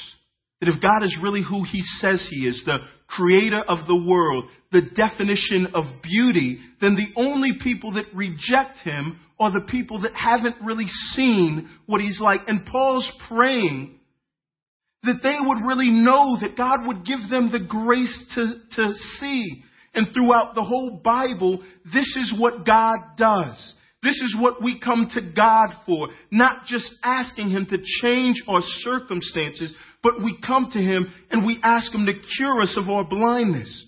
[0.59, 4.49] That if God is really who he says he is, the creator of the world,
[4.73, 10.13] the definition of beauty, then the only people that reject him are the people that
[10.13, 12.41] haven't really seen what he's like.
[12.47, 13.97] And Paul's praying
[15.03, 19.63] that they would really know that God would give them the grace to, to see.
[19.93, 23.75] And throughout the whole Bible, this is what God does.
[24.01, 26.09] This is what we come to God for.
[26.31, 31.59] Not just asking Him to change our circumstances, but we come to Him and we
[31.63, 33.85] ask Him to cure us of our blindness.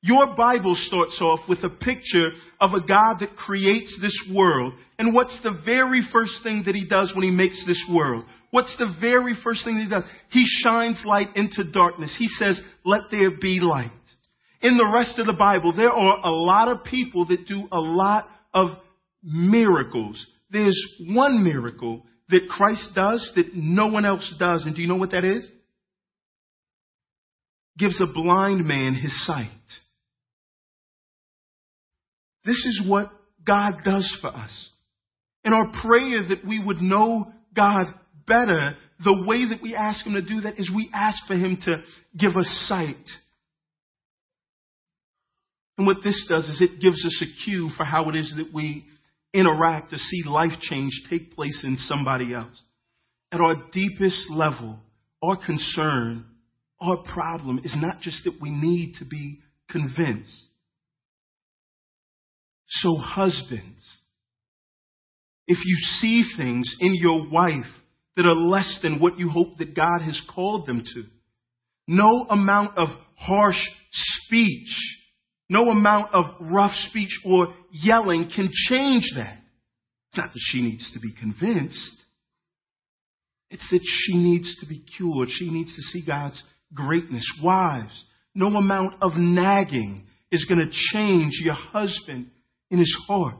[0.00, 2.30] Your Bible starts off with a picture
[2.60, 4.74] of a God that creates this world.
[4.98, 8.24] And what's the very first thing that He does when He makes this world?
[8.50, 10.04] What's the very first thing He does?
[10.30, 12.14] He shines light into darkness.
[12.16, 13.90] He says, let there be light.
[14.60, 17.80] In the rest of the Bible, there are a lot of people that do a
[17.80, 18.70] lot of
[19.22, 20.24] miracles.
[20.50, 24.64] There's one miracle that Christ does that no one else does.
[24.64, 25.48] And do you know what that is?
[27.76, 29.48] Gives a blind man his sight.
[32.48, 33.10] This is what
[33.46, 34.70] God does for us.
[35.44, 37.84] And our prayer that we would know God
[38.26, 41.58] better, the way that we ask Him to do that is we ask for Him
[41.66, 41.82] to
[42.18, 43.04] give us sight.
[45.76, 48.54] And what this does is it gives us a cue for how it is that
[48.54, 48.86] we
[49.34, 52.62] interact to see life change take place in somebody else.
[53.30, 54.80] At our deepest level,
[55.22, 56.24] our concern,
[56.80, 60.47] our problem is not just that we need to be convinced.
[62.68, 63.82] So, husbands,
[65.46, 67.66] if you see things in your wife
[68.16, 71.04] that are less than what you hope that God has called them to,
[71.86, 74.98] no amount of harsh speech
[75.48, 79.38] no amount of rough speech or yelling can change that.
[80.08, 81.96] It's not that she needs to be convinced.
[83.50, 85.30] It's that she needs to be cured.
[85.30, 86.42] She needs to see God's
[86.74, 87.24] greatness.
[87.42, 88.04] Wives,
[88.34, 92.30] no amount of nagging is going to change your husband
[92.70, 93.36] in his heart.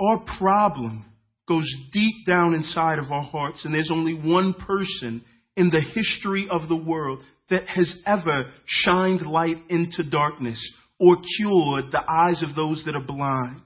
[0.00, 1.04] Our problem
[1.48, 5.22] goes deep down inside of our hearts, and there's only one person
[5.56, 10.58] in the history of the world that has ever shined light into darkness
[10.98, 13.60] or cured the eyes of those that are blind.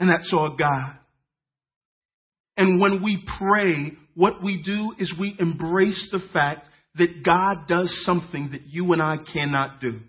[0.00, 0.96] And that's our God.
[2.56, 8.04] And when we pray, what we do is we embrace the fact that God does
[8.04, 10.00] something that you and I cannot do.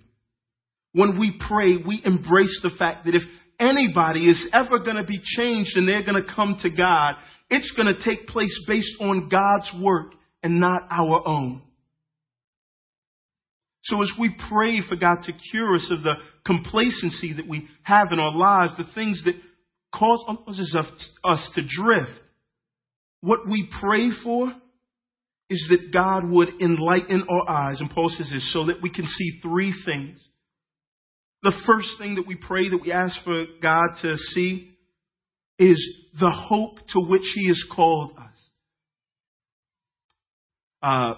[0.94, 3.24] When we pray, we embrace the fact that if
[3.60, 7.16] anybody is ever going to be changed and they're going to come to God,
[7.50, 11.64] it's going to take place based on God's work and not our own.
[13.84, 18.12] So as we pray for God to cure us of the complacency that we have
[18.12, 19.36] in our lives, the things that
[19.94, 20.40] cause um,
[21.24, 22.20] us to drift,
[23.22, 24.54] what we pray for
[25.50, 27.82] is that God would enlighten our eyes.
[27.82, 30.20] And Paul says this, so that we can see three things.
[31.44, 34.72] The first thing that we pray, that we ask for God to see,
[35.60, 38.24] is the hope to which He has called us.
[40.82, 41.14] Uh,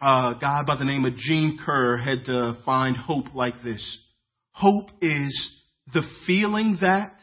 [0.00, 3.98] a guy by the name of Gene Kerr had defined hope like this.
[4.52, 5.50] Hope is
[5.92, 7.14] the feeling that,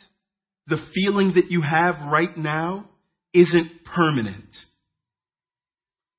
[0.67, 2.89] the feeling that you have right now
[3.33, 4.55] isn't permanent.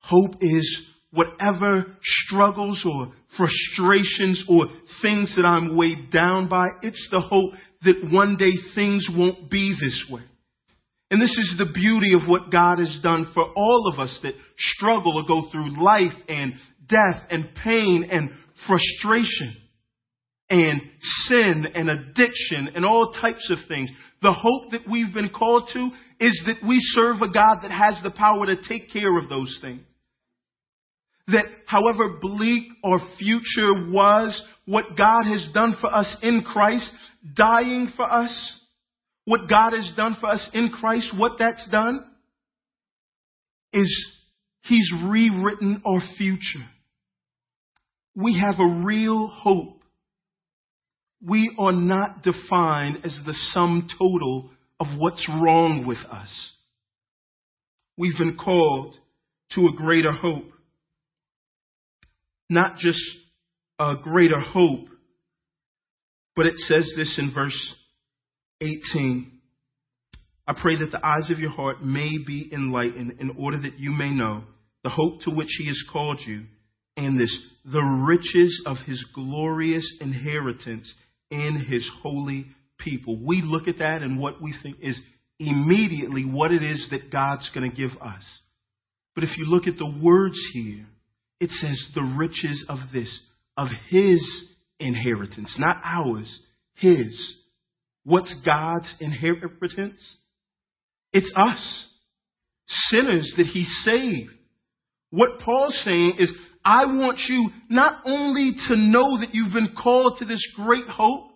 [0.00, 4.66] Hope is whatever struggles or frustrations or
[5.02, 7.52] things that I'm weighed down by, it's the hope
[7.82, 10.22] that one day things won't be this way.
[11.10, 14.34] And this is the beauty of what God has done for all of us that
[14.58, 16.52] struggle or go through life and
[16.88, 18.30] death and pain and
[18.66, 19.56] frustration.
[20.50, 20.80] and
[21.26, 23.90] sin and addiction and all types of things.
[24.22, 25.90] The hope that we've been called to
[26.20, 29.58] is that we serve a God that has the power to take care of those
[29.60, 29.82] things.
[31.28, 36.90] That however bleak our future was, what God has done for us in Christ,
[37.36, 38.60] dying for us,
[39.24, 42.04] what God has done for us in Christ, what that's done
[43.72, 44.14] is
[44.62, 46.66] He's rewritten our future.
[48.14, 49.82] We have a real hope.
[51.24, 54.50] We are not defined as the sum total
[54.80, 56.52] of what's wrong with us.
[57.96, 58.94] We've been called
[59.52, 60.44] to a greater hope.
[62.48, 63.00] Not just
[63.78, 64.88] a greater hope,
[66.34, 67.74] but it says this in verse
[68.60, 69.32] 18.
[70.46, 73.90] I pray that the eyes of your heart may be enlightened in order that you
[73.90, 74.44] may know
[74.82, 76.44] the hope to which he has called you
[76.96, 80.92] and this, the riches of his glorious inheritance
[81.30, 82.46] in his holy
[82.78, 83.18] people.
[83.24, 85.00] We look at that and what we think is
[85.38, 88.24] immediately what it is that God's going to give us.
[89.14, 90.86] But if you look at the words here,
[91.40, 93.20] it says the riches of this,
[93.56, 94.20] of his
[94.80, 96.40] inheritance, not ours,
[96.74, 97.36] his.
[98.04, 100.16] What's God's inheritance?
[101.12, 101.88] It's us,
[102.66, 104.32] sinners that he saved.
[105.10, 106.32] What Paul's saying is,
[106.64, 111.30] I want you not only to know that you've been called to this great hope,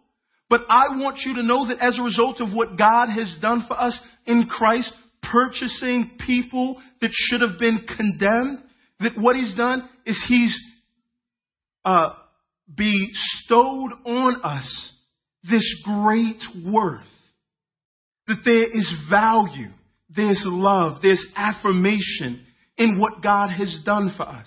[0.51, 3.65] but I want you to know that as a result of what God has done
[3.67, 4.93] for us in Christ,
[5.23, 8.59] purchasing people that should have been condemned,
[9.03, 10.57] that what he's done is he's
[11.85, 12.11] uh,
[12.75, 14.93] bestowed on us
[15.51, 16.41] this great
[16.73, 17.07] worth.
[18.29, 19.71] That there is value,
[20.15, 22.47] there's love, there's affirmation
[22.79, 24.47] in what God has done for us.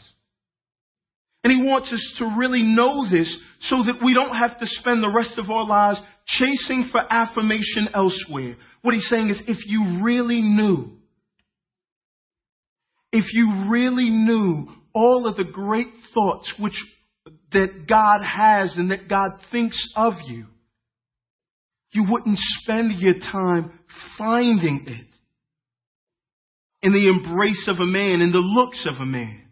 [1.44, 5.04] And He wants us to really know this so that we don't have to spend
[5.04, 8.56] the rest of our lives chasing for affirmation elsewhere.
[8.82, 10.95] What He's saying is if you really knew,
[13.16, 16.74] if you really knew all of the great thoughts which
[17.54, 20.46] that God has and that God thinks of you,
[21.92, 23.80] you wouldn't spend your time
[24.18, 25.08] finding it
[26.82, 29.44] in the embrace of a man, in the looks of a man.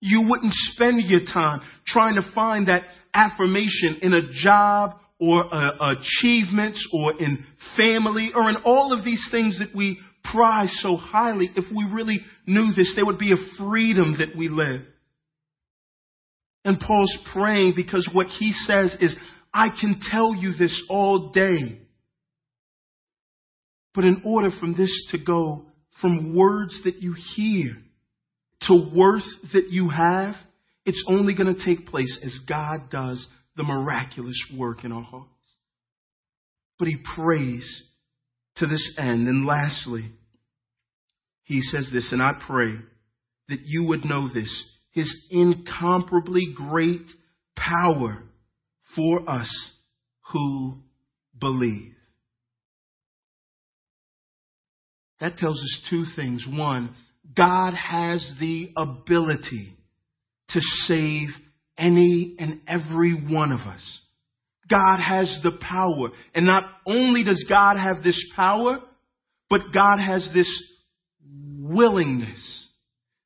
[0.00, 2.82] You wouldn't spend your time trying to find that
[3.14, 7.46] affirmation in a job or uh, achievements or in
[7.78, 11.50] family or in all of these things that we prize so highly.
[11.54, 14.82] If we really knew this, there would be a freedom that we live.
[16.64, 19.14] And Paul's praying because what he says is,
[19.52, 21.80] I can tell you this all day.
[23.94, 25.66] But in order for this to go
[26.00, 27.76] from words that you hear
[28.62, 29.22] to worth
[29.52, 30.34] that you have,
[30.84, 35.28] it's only going to take place as God does the miraculous work in our hearts.
[36.78, 37.82] But he prays
[38.56, 39.28] to this end.
[39.28, 40.10] And lastly,
[41.44, 42.74] he says this, and I pray
[43.48, 47.06] that you would know this, his incomparably great
[47.56, 48.22] power
[48.96, 49.50] for us
[50.32, 50.78] who
[51.38, 51.92] believe.
[55.20, 56.46] That tells us two things.
[56.48, 56.94] One,
[57.36, 59.76] God has the ability
[60.50, 61.28] to save
[61.78, 64.00] any and every one of us.
[64.70, 66.10] God has the power.
[66.34, 68.78] And not only does God have this power,
[69.50, 70.50] but God has this
[71.60, 72.68] willingness.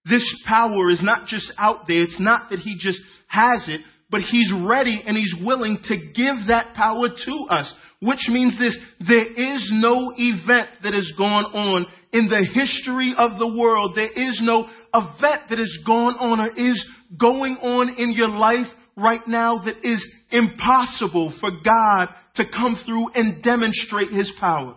[0.08, 2.02] This power is not just out there.
[2.02, 6.48] It's not that He just has it, but he's ready and he's willing to give
[6.48, 7.72] that power to us.
[8.00, 8.76] Which means this,
[9.06, 13.92] there is no event that has gone on in the history of the world.
[13.96, 16.82] There is no event that has gone on or is
[17.18, 23.08] going on in your life right now that is impossible for God to come through
[23.14, 24.76] and demonstrate his power.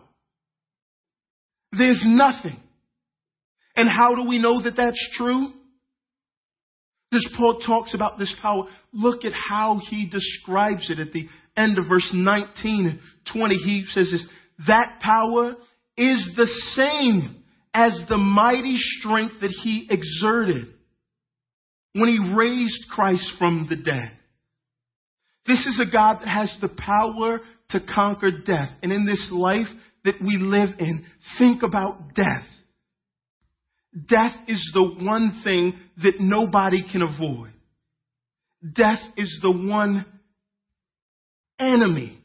[1.72, 2.58] There's nothing.
[3.76, 5.54] And how do we know that that's true?
[7.12, 8.64] This Paul talks about this power.
[8.94, 11.28] Look at how he describes it at the
[11.58, 13.00] end of verse 19 and
[13.34, 13.56] 20.
[13.56, 14.26] He says this,
[14.68, 15.56] that power
[15.98, 17.44] is the same
[17.74, 20.68] as the mighty strength that he exerted
[21.94, 24.18] when he raised Christ from the dead.
[25.48, 27.40] This is a God that has the power
[27.70, 28.70] to conquer death.
[28.84, 29.68] And in this life
[30.04, 31.06] that we live in,
[31.38, 32.46] think about death.
[34.08, 35.74] Death is the one thing
[36.04, 37.52] that nobody can avoid.
[38.74, 40.06] Death is the one
[41.60, 42.18] enemy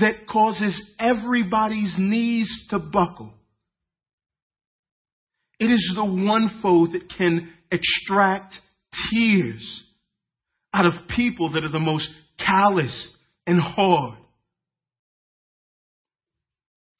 [0.00, 3.32] that causes everybody's knees to buckle.
[5.58, 8.54] It is the one foe that can extract
[9.10, 9.84] tears
[10.72, 12.08] out of people that are the most
[12.38, 13.08] callous
[13.46, 14.18] and hard.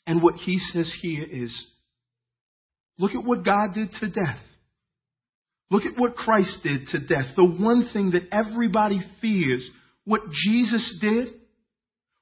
[0.06, 1.54] And what he says here is
[2.98, 4.40] look at what God did to death.
[5.70, 7.26] Look at what Christ did to death.
[7.36, 9.68] The one thing that everybody fears,
[10.04, 11.34] what Jesus did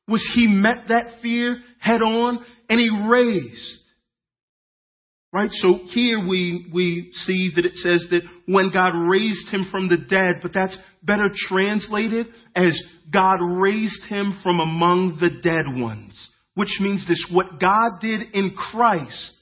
[0.09, 3.79] was he met that fear head on and he raised.
[5.37, 5.51] Right?
[5.53, 9.99] So here we, we see that it says that when God raised him from the
[10.09, 12.81] dead, but that's better translated as
[13.13, 16.17] God raised him from among the dead ones.
[16.55, 19.35] Which means this, what God did in Christ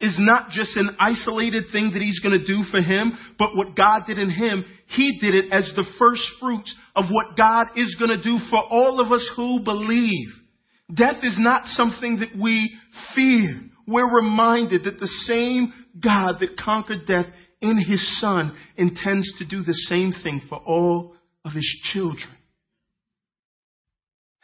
[0.00, 3.76] is not just an isolated thing that he's going to do for him, but what
[3.76, 7.94] God did in him, he did it as the first fruits of what God is
[8.00, 10.26] going to do for all of us who believe.
[10.92, 12.76] Death is not something that we
[13.14, 13.60] fear.
[13.86, 15.72] We're reminded that the same
[16.02, 17.26] God that conquered death
[17.60, 21.14] in his son intends to do the same thing for all
[21.44, 22.28] of his children.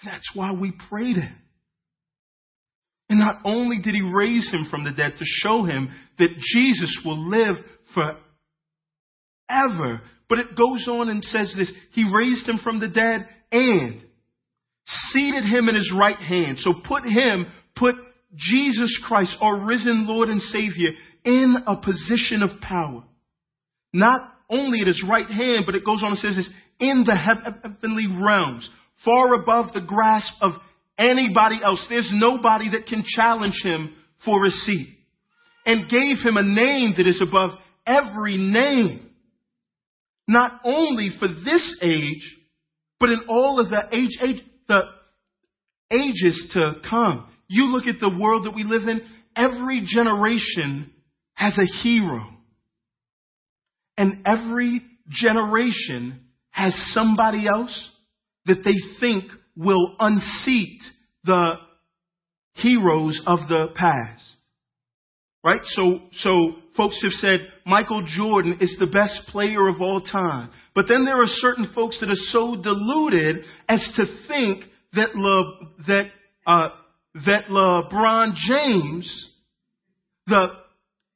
[0.05, 1.39] That's why we pray to him.
[3.09, 7.01] And not only did he raise him from the dead to show him that Jesus
[7.05, 7.57] will live
[7.93, 8.21] forever,
[10.29, 14.03] but it goes on and says this He raised him from the dead and
[15.11, 16.59] seated him in his right hand.
[16.59, 17.47] So put him,
[18.35, 20.91] Jesus Christ, our risen Lord and Savior,
[21.25, 23.05] in a position of power.
[23.93, 27.17] Not only at his right hand, but it goes on and says this, in the
[27.17, 28.69] heavenly realms,
[29.05, 30.53] far above the grasp of
[30.99, 31.85] anybody else.
[31.89, 34.99] There's nobody that can challenge him for a seat.
[35.65, 37.53] And gave him a name that is above
[37.87, 39.11] every name.
[40.27, 42.39] Not only for this age,
[42.99, 44.83] but in all of the age, age the
[45.91, 47.29] ages to come.
[47.53, 49.03] You look at the world that we live in,
[49.37, 50.91] every generation
[51.35, 52.27] has a hero.
[53.99, 54.81] And every
[55.11, 57.91] generation has somebody else
[58.47, 59.25] that they think
[59.55, 60.81] will unseat
[61.25, 61.57] the
[62.55, 64.25] heroes of the past.
[65.45, 65.61] Right?
[65.63, 70.49] So, so folks have said Michael Jordan is the best player of all time.
[70.75, 75.67] But then there are certain folks that are so deluded as to think that Le,
[75.87, 76.07] that
[76.47, 76.69] uh,
[77.15, 79.31] that LeBron James,
[80.27, 80.49] the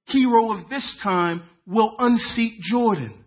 [0.07, 3.25] hero of this time, will unseat Jordan.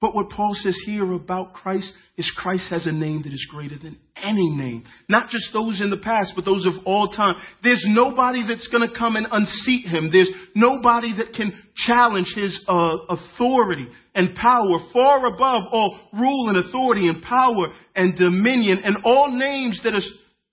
[0.00, 3.78] But what Paul says here about Christ is Christ has a name that is greater
[3.78, 4.84] than any name.
[5.08, 7.36] Not just those in the past, but those of all time.
[7.62, 10.10] There's nobody that's going to come and unseat him.
[10.12, 11.50] There's nobody that can
[11.86, 18.18] challenge his uh, authority and power far above all rule and authority and power and
[18.18, 20.00] dominion and all names that are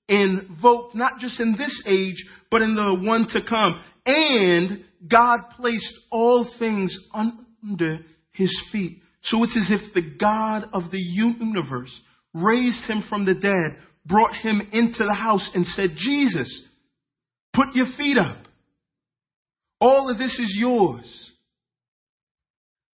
[0.07, 3.81] invoked not just in this age, but in the one to come.
[4.05, 7.99] And God placed all things under
[8.31, 9.01] his feet.
[9.23, 12.01] So it's as if the God of the universe
[12.33, 16.63] raised him from the dead, brought him into the house and said, Jesus,
[17.53, 18.37] put your feet up.
[19.79, 21.31] All of this is yours.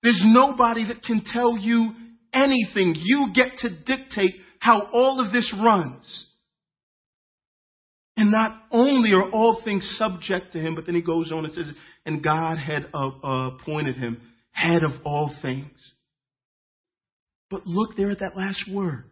[0.04, 1.92] There's nobody that can tell you
[2.32, 2.96] anything.
[2.96, 6.28] You get to dictate how all of this runs.
[8.20, 11.54] And not only are all things subject to him, but then he goes on and
[11.54, 11.72] says,
[12.06, 14.20] and God had appointed him
[14.52, 15.72] head of all things.
[17.50, 19.06] But look there at that last word.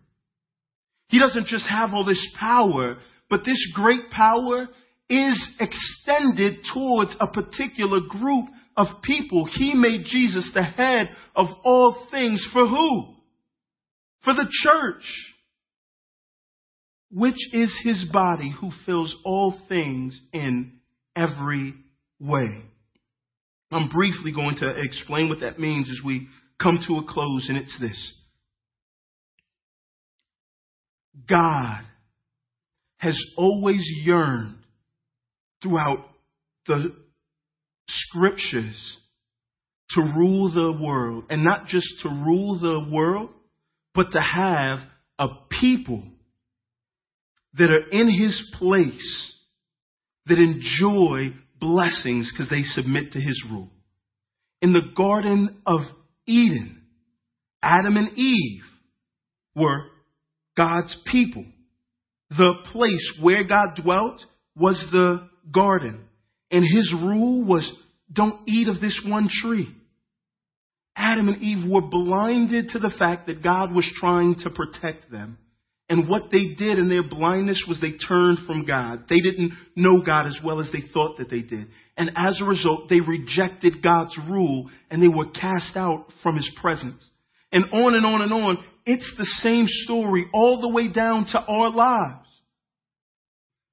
[1.07, 2.97] He doesn't just have all this power,
[3.29, 4.67] but this great power
[5.09, 9.47] is extended towards a particular group of people.
[9.53, 12.45] He made Jesus the head of all things.
[12.51, 13.15] For who?
[14.25, 15.05] For the church,
[17.11, 20.73] which is his body, who fills all things in
[21.15, 21.73] every
[22.19, 22.63] way.
[23.71, 26.27] I'm briefly going to explain what that means as we
[26.61, 28.13] come to a close, and it's this.
[31.29, 31.81] God
[32.97, 34.57] has always yearned
[35.61, 36.05] throughout
[36.65, 36.95] the
[37.87, 38.97] scriptures
[39.91, 41.25] to rule the world.
[41.29, 43.29] And not just to rule the world,
[43.93, 44.79] but to have
[45.19, 45.27] a
[45.59, 46.03] people
[47.57, 49.33] that are in his place
[50.27, 53.69] that enjoy blessings because they submit to his rule.
[54.61, 55.81] In the Garden of
[56.25, 56.81] Eden,
[57.61, 58.63] Adam and Eve
[59.55, 59.85] were
[60.55, 61.45] God's people.
[62.29, 64.21] The place where God dwelt
[64.55, 66.05] was the garden.
[66.51, 67.71] And his rule was
[68.11, 69.73] don't eat of this one tree.
[70.95, 75.37] Adam and Eve were blinded to the fact that God was trying to protect them.
[75.89, 79.05] And what they did in their blindness was they turned from God.
[79.09, 81.67] They didn't know God as well as they thought that they did.
[81.95, 86.49] And as a result, they rejected God's rule and they were cast out from his
[86.61, 87.03] presence.
[87.51, 91.39] And on and on and on It's the same story all the way down to
[91.39, 92.27] our lives.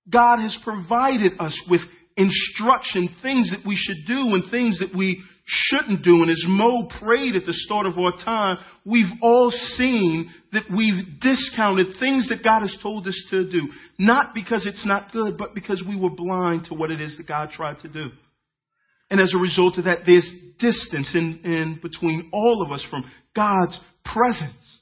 [0.09, 1.81] God has provided us with
[2.17, 6.23] instruction, things that we should do and things that we shouldn't do.
[6.23, 11.21] And as Mo prayed at the start of our time, we've all seen that we've
[11.21, 13.69] discounted things that God has told us to do.
[13.99, 17.27] Not because it's not good, but because we were blind to what it is that
[17.27, 18.11] God tried to do.
[19.11, 20.29] And as a result of that, there's
[20.59, 23.05] distance in, in between all of us from
[23.37, 24.81] God's presence.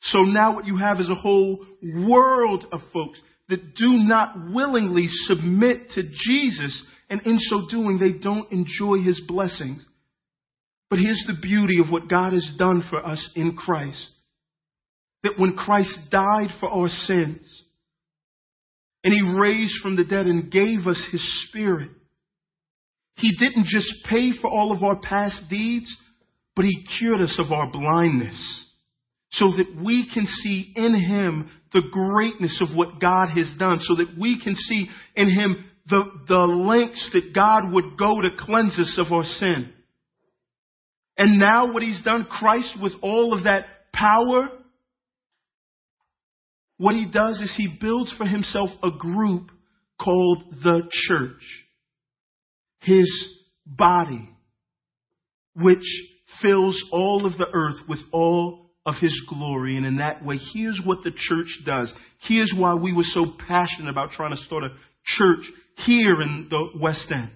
[0.00, 5.06] So now what you have is a whole world of folks that do not willingly
[5.08, 9.84] submit to Jesus, and in so doing, they don't enjoy his blessings.
[10.90, 14.10] But here's the beauty of what God has done for us in Christ.
[15.22, 17.62] That when Christ died for our sins,
[19.02, 21.90] and he raised from the dead and gave us his spirit,
[23.16, 25.94] he didn't just pay for all of our past deeds,
[26.56, 28.64] but he cured us of our blindness
[29.34, 33.96] so that we can see in him the greatness of what God has done, so
[33.96, 38.78] that we can see in him the, the lengths that God would go to cleanse
[38.78, 39.72] us of our sin.
[41.16, 44.48] And now what he's done, Christ with all of that power,
[46.78, 49.50] what he does is he builds for himself a group
[50.00, 51.42] called the church.
[52.80, 53.08] His
[53.64, 54.28] body,
[55.54, 55.84] which
[56.42, 59.76] fills all of the earth with all of his glory.
[59.76, 61.92] And in that way, here's what the church does.
[62.26, 64.74] Here's why we were so passionate about trying to start a
[65.04, 65.44] church
[65.76, 67.30] here in the West End.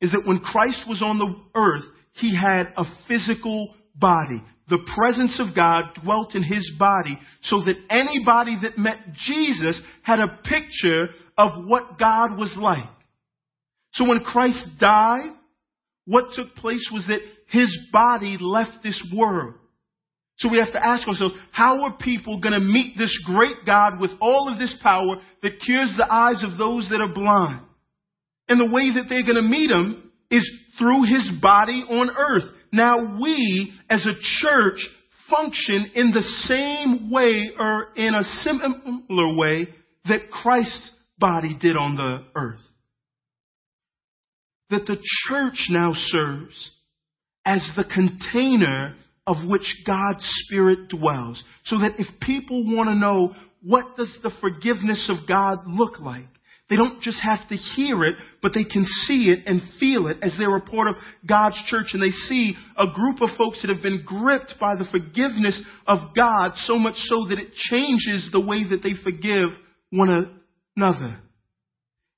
[0.00, 4.42] Is that when Christ was on the earth, he had a physical body.
[4.68, 10.20] The presence of God dwelt in his body so that anybody that met Jesus had
[10.20, 12.88] a picture of what God was like.
[13.92, 15.32] So when Christ died,
[16.06, 19.54] what took place was that his body left this world.
[20.38, 24.00] So we have to ask ourselves, how are people going to meet this great God
[24.00, 27.62] with all of this power that cures the eyes of those that are blind?
[28.48, 32.44] And the way that they're going to meet him is through his body on earth.
[32.72, 34.78] Now we, as a church,
[35.30, 39.68] function in the same way or in a similar way
[40.06, 42.60] that Christ's body did on the earth.
[44.70, 46.72] That the church now serves
[47.46, 51.42] as the container of which God's Spirit dwells.
[51.64, 56.26] So that if people want to know what does the forgiveness of God look like,
[56.70, 60.16] they don't just have to hear it, but they can see it and feel it
[60.22, 60.96] as they're a part of
[61.28, 64.86] God's church and they see a group of folks that have been gripped by the
[64.90, 69.50] forgiveness of God so much so that it changes the way that they forgive
[69.90, 70.40] one
[70.76, 71.20] another.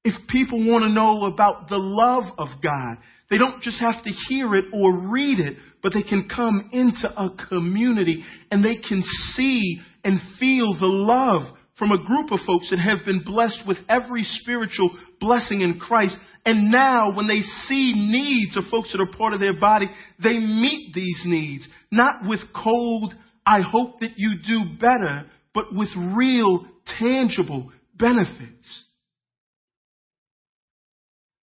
[0.04, 4.10] If people want to know about the love of God, they don't just have to
[4.28, 9.02] hear it or read it, but they can come into a community and they can
[9.34, 13.76] see and feel the love from a group of folks that have been blessed with
[13.88, 16.16] every spiritual blessing in Christ.
[16.44, 19.86] And now when they see needs of folks that are part of their body,
[20.22, 23.14] they meet these needs, not with cold,
[23.44, 26.66] I hope that you do better, but with real,
[26.98, 28.84] tangible benefits.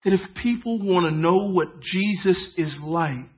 [0.03, 3.29] That if people want to know what Jesus is like,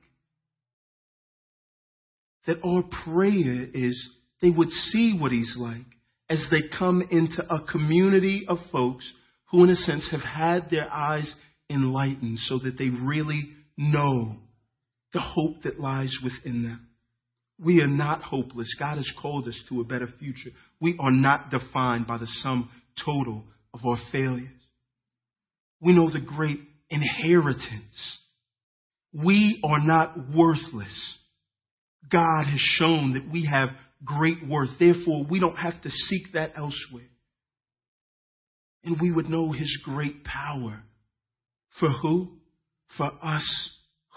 [2.46, 4.08] that our prayer is
[4.42, 5.84] they would see what he's like
[6.30, 9.12] as they come into a community of folks
[9.50, 11.34] who, in a sense, have had their eyes
[11.68, 14.36] enlightened so that they really know
[15.12, 16.86] the hope that lies within them.
[17.58, 18.74] We are not hopeless.
[18.78, 20.50] God has called us to a better future.
[20.80, 22.70] We are not defined by the sum
[23.04, 24.48] total of our failures.
[25.80, 26.60] We know the great
[26.90, 28.18] inheritance.
[29.12, 31.16] We are not worthless.
[32.10, 33.70] God has shown that we have
[34.04, 34.70] great worth.
[34.78, 37.08] Therefore, we don't have to seek that elsewhere.
[38.84, 40.82] And we would know his great power.
[41.78, 42.28] For who?
[42.96, 43.70] For us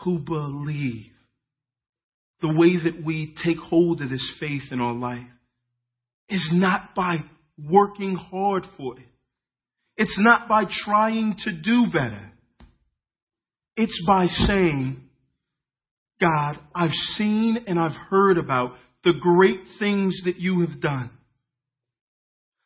[0.03, 1.11] who believe.
[2.41, 5.27] The way that we take hold of this faith in our life
[6.29, 7.17] is not by
[7.71, 9.05] working hard for it.
[9.95, 12.31] It's not by trying to do better.
[13.75, 15.01] It's by saying,
[16.19, 18.73] God, I've seen and I've heard about
[19.03, 21.11] the great things that you have done.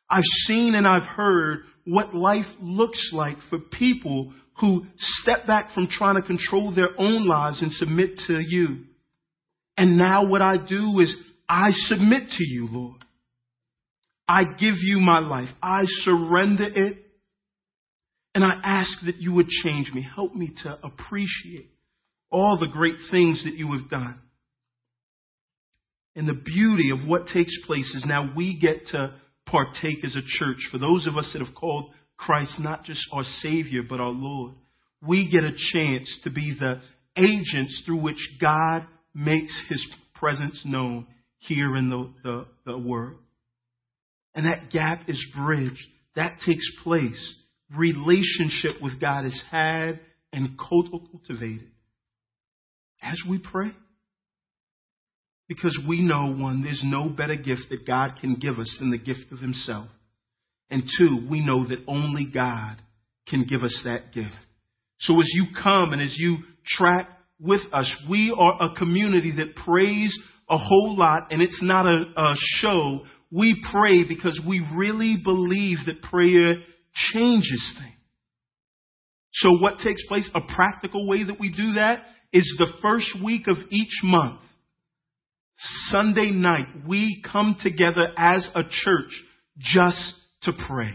[0.09, 5.87] I've seen and I've heard what life looks like for people who step back from
[5.87, 8.85] trying to control their own lives and submit to you.
[9.75, 11.15] And now what I do is
[11.47, 13.03] I submit to you, Lord.
[14.27, 15.49] I give you my life.
[15.61, 16.97] I surrender it
[18.35, 20.05] and I ask that you would change me.
[20.15, 21.71] Help me to appreciate
[22.29, 24.21] all the great things that you have done.
[26.17, 29.13] And the beauty of what takes place is now we get to
[29.45, 30.67] partake as a church.
[30.71, 34.55] For those of us that have called Christ not just our Savior, but our Lord,
[35.07, 36.81] we get a chance to be the
[37.15, 41.05] agents through which God makes His presence known
[41.37, 43.19] here in the, the, the world.
[44.33, 45.85] And that gap is bridged.
[46.15, 47.35] That takes place.
[47.75, 49.99] Relationship with God is had
[50.33, 51.69] and cultivated
[53.03, 53.71] as we pray.
[55.47, 58.97] Because we know, one, there's no better gift that God can give us than the
[58.97, 59.87] gift of Himself.
[60.69, 62.75] And two, we know that only God
[63.27, 64.35] can give us that gift.
[64.99, 69.55] So as you come and as you track with us, we are a community that
[69.55, 70.17] prays
[70.49, 73.05] a whole lot and it's not a, a show.
[73.31, 76.55] We pray because we really believe that prayer
[77.13, 77.93] changes things.
[79.33, 80.27] So what takes place?
[80.33, 84.41] A practical way that we do that is the first week of each month.
[85.89, 89.11] Sunday night, we come together as a church
[89.57, 90.93] just to pray.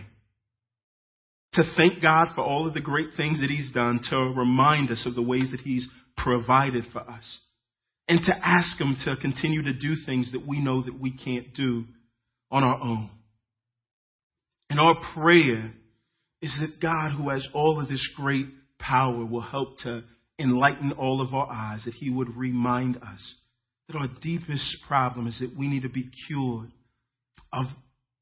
[1.54, 5.04] To thank God for all of the great things that He's done, to remind us
[5.04, 5.86] of the ways that He's
[6.16, 7.40] provided for us,
[8.08, 11.52] and to ask Him to continue to do things that we know that we can't
[11.54, 11.84] do
[12.50, 13.10] on our own.
[14.70, 15.72] And our prayer
[16.40, 18.46] is that God, who has all of this great
[18.78, 20.04] power, will help to
[20.38, 23.34] enlighten all of our eyes, that He would remind us
[23.88, 26.70] that our deepest problem is that we need to be cured
[27.52, 27.66] of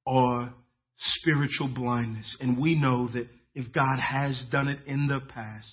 [0.06, 0.52] our
[0.98, 2.36] spiritual blindness.
[2.40, 5.68] And we know that if God has done it in the past,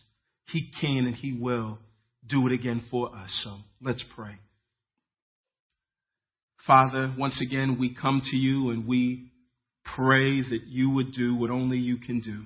[0.47, 1.79] He can and He will
[2.27, 3.29] do it again for us.
[3.43, 4.35] So let's pray.
[6.65, 9.31] Father, once again, we come to you and we
[9.95, 12.43] pray that you would do what only you can do.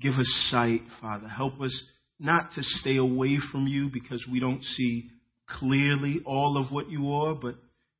[0.00, 1.26] Give us sight, Father.
[1.26, 1.82] Help us
[2.20, 5.10] not to stay away from you because we don't see
[5.48, 7.56] clearly all of what you are, but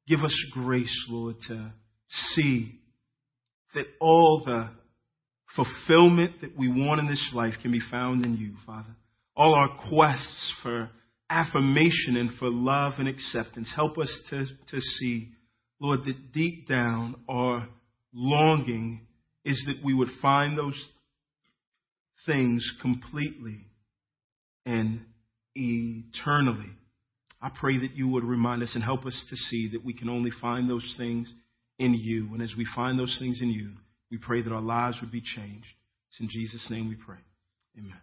[0.06, 1.72] give us grace, Lord, to
[2.34, 2.80] see
[3.74, 4.70] that all the
[5.54, 8.94] fulfillment that we want in this life can be found in you, Father.
[9.36, 10.90] All our quests for
[11.28, 13.72] affirmation and for love and acceptance.
[13.74, 15.28] Help us to, to see,
[15.80, 17.68] Lord, that deep down our
[18.12, 19.06] longing
[19.44, 20.90] is that we would find those
[22.24, 23.66] things completely
[24.64, 25.00] and
[25.54, 26.70] eternally.
[27.40, 30.08] I pray that you would remind us and help us to see that we can
[30.08, 31.32] only find those things
[31.78, 32.32] in you.
[32.32, 33.70] And as we find those things in you,
[34.10, 35.66] we pray that our lives would be changed.
[36.10, 37.18] It's in Jesus' name we pray.
[37.78, 38.00] Amen.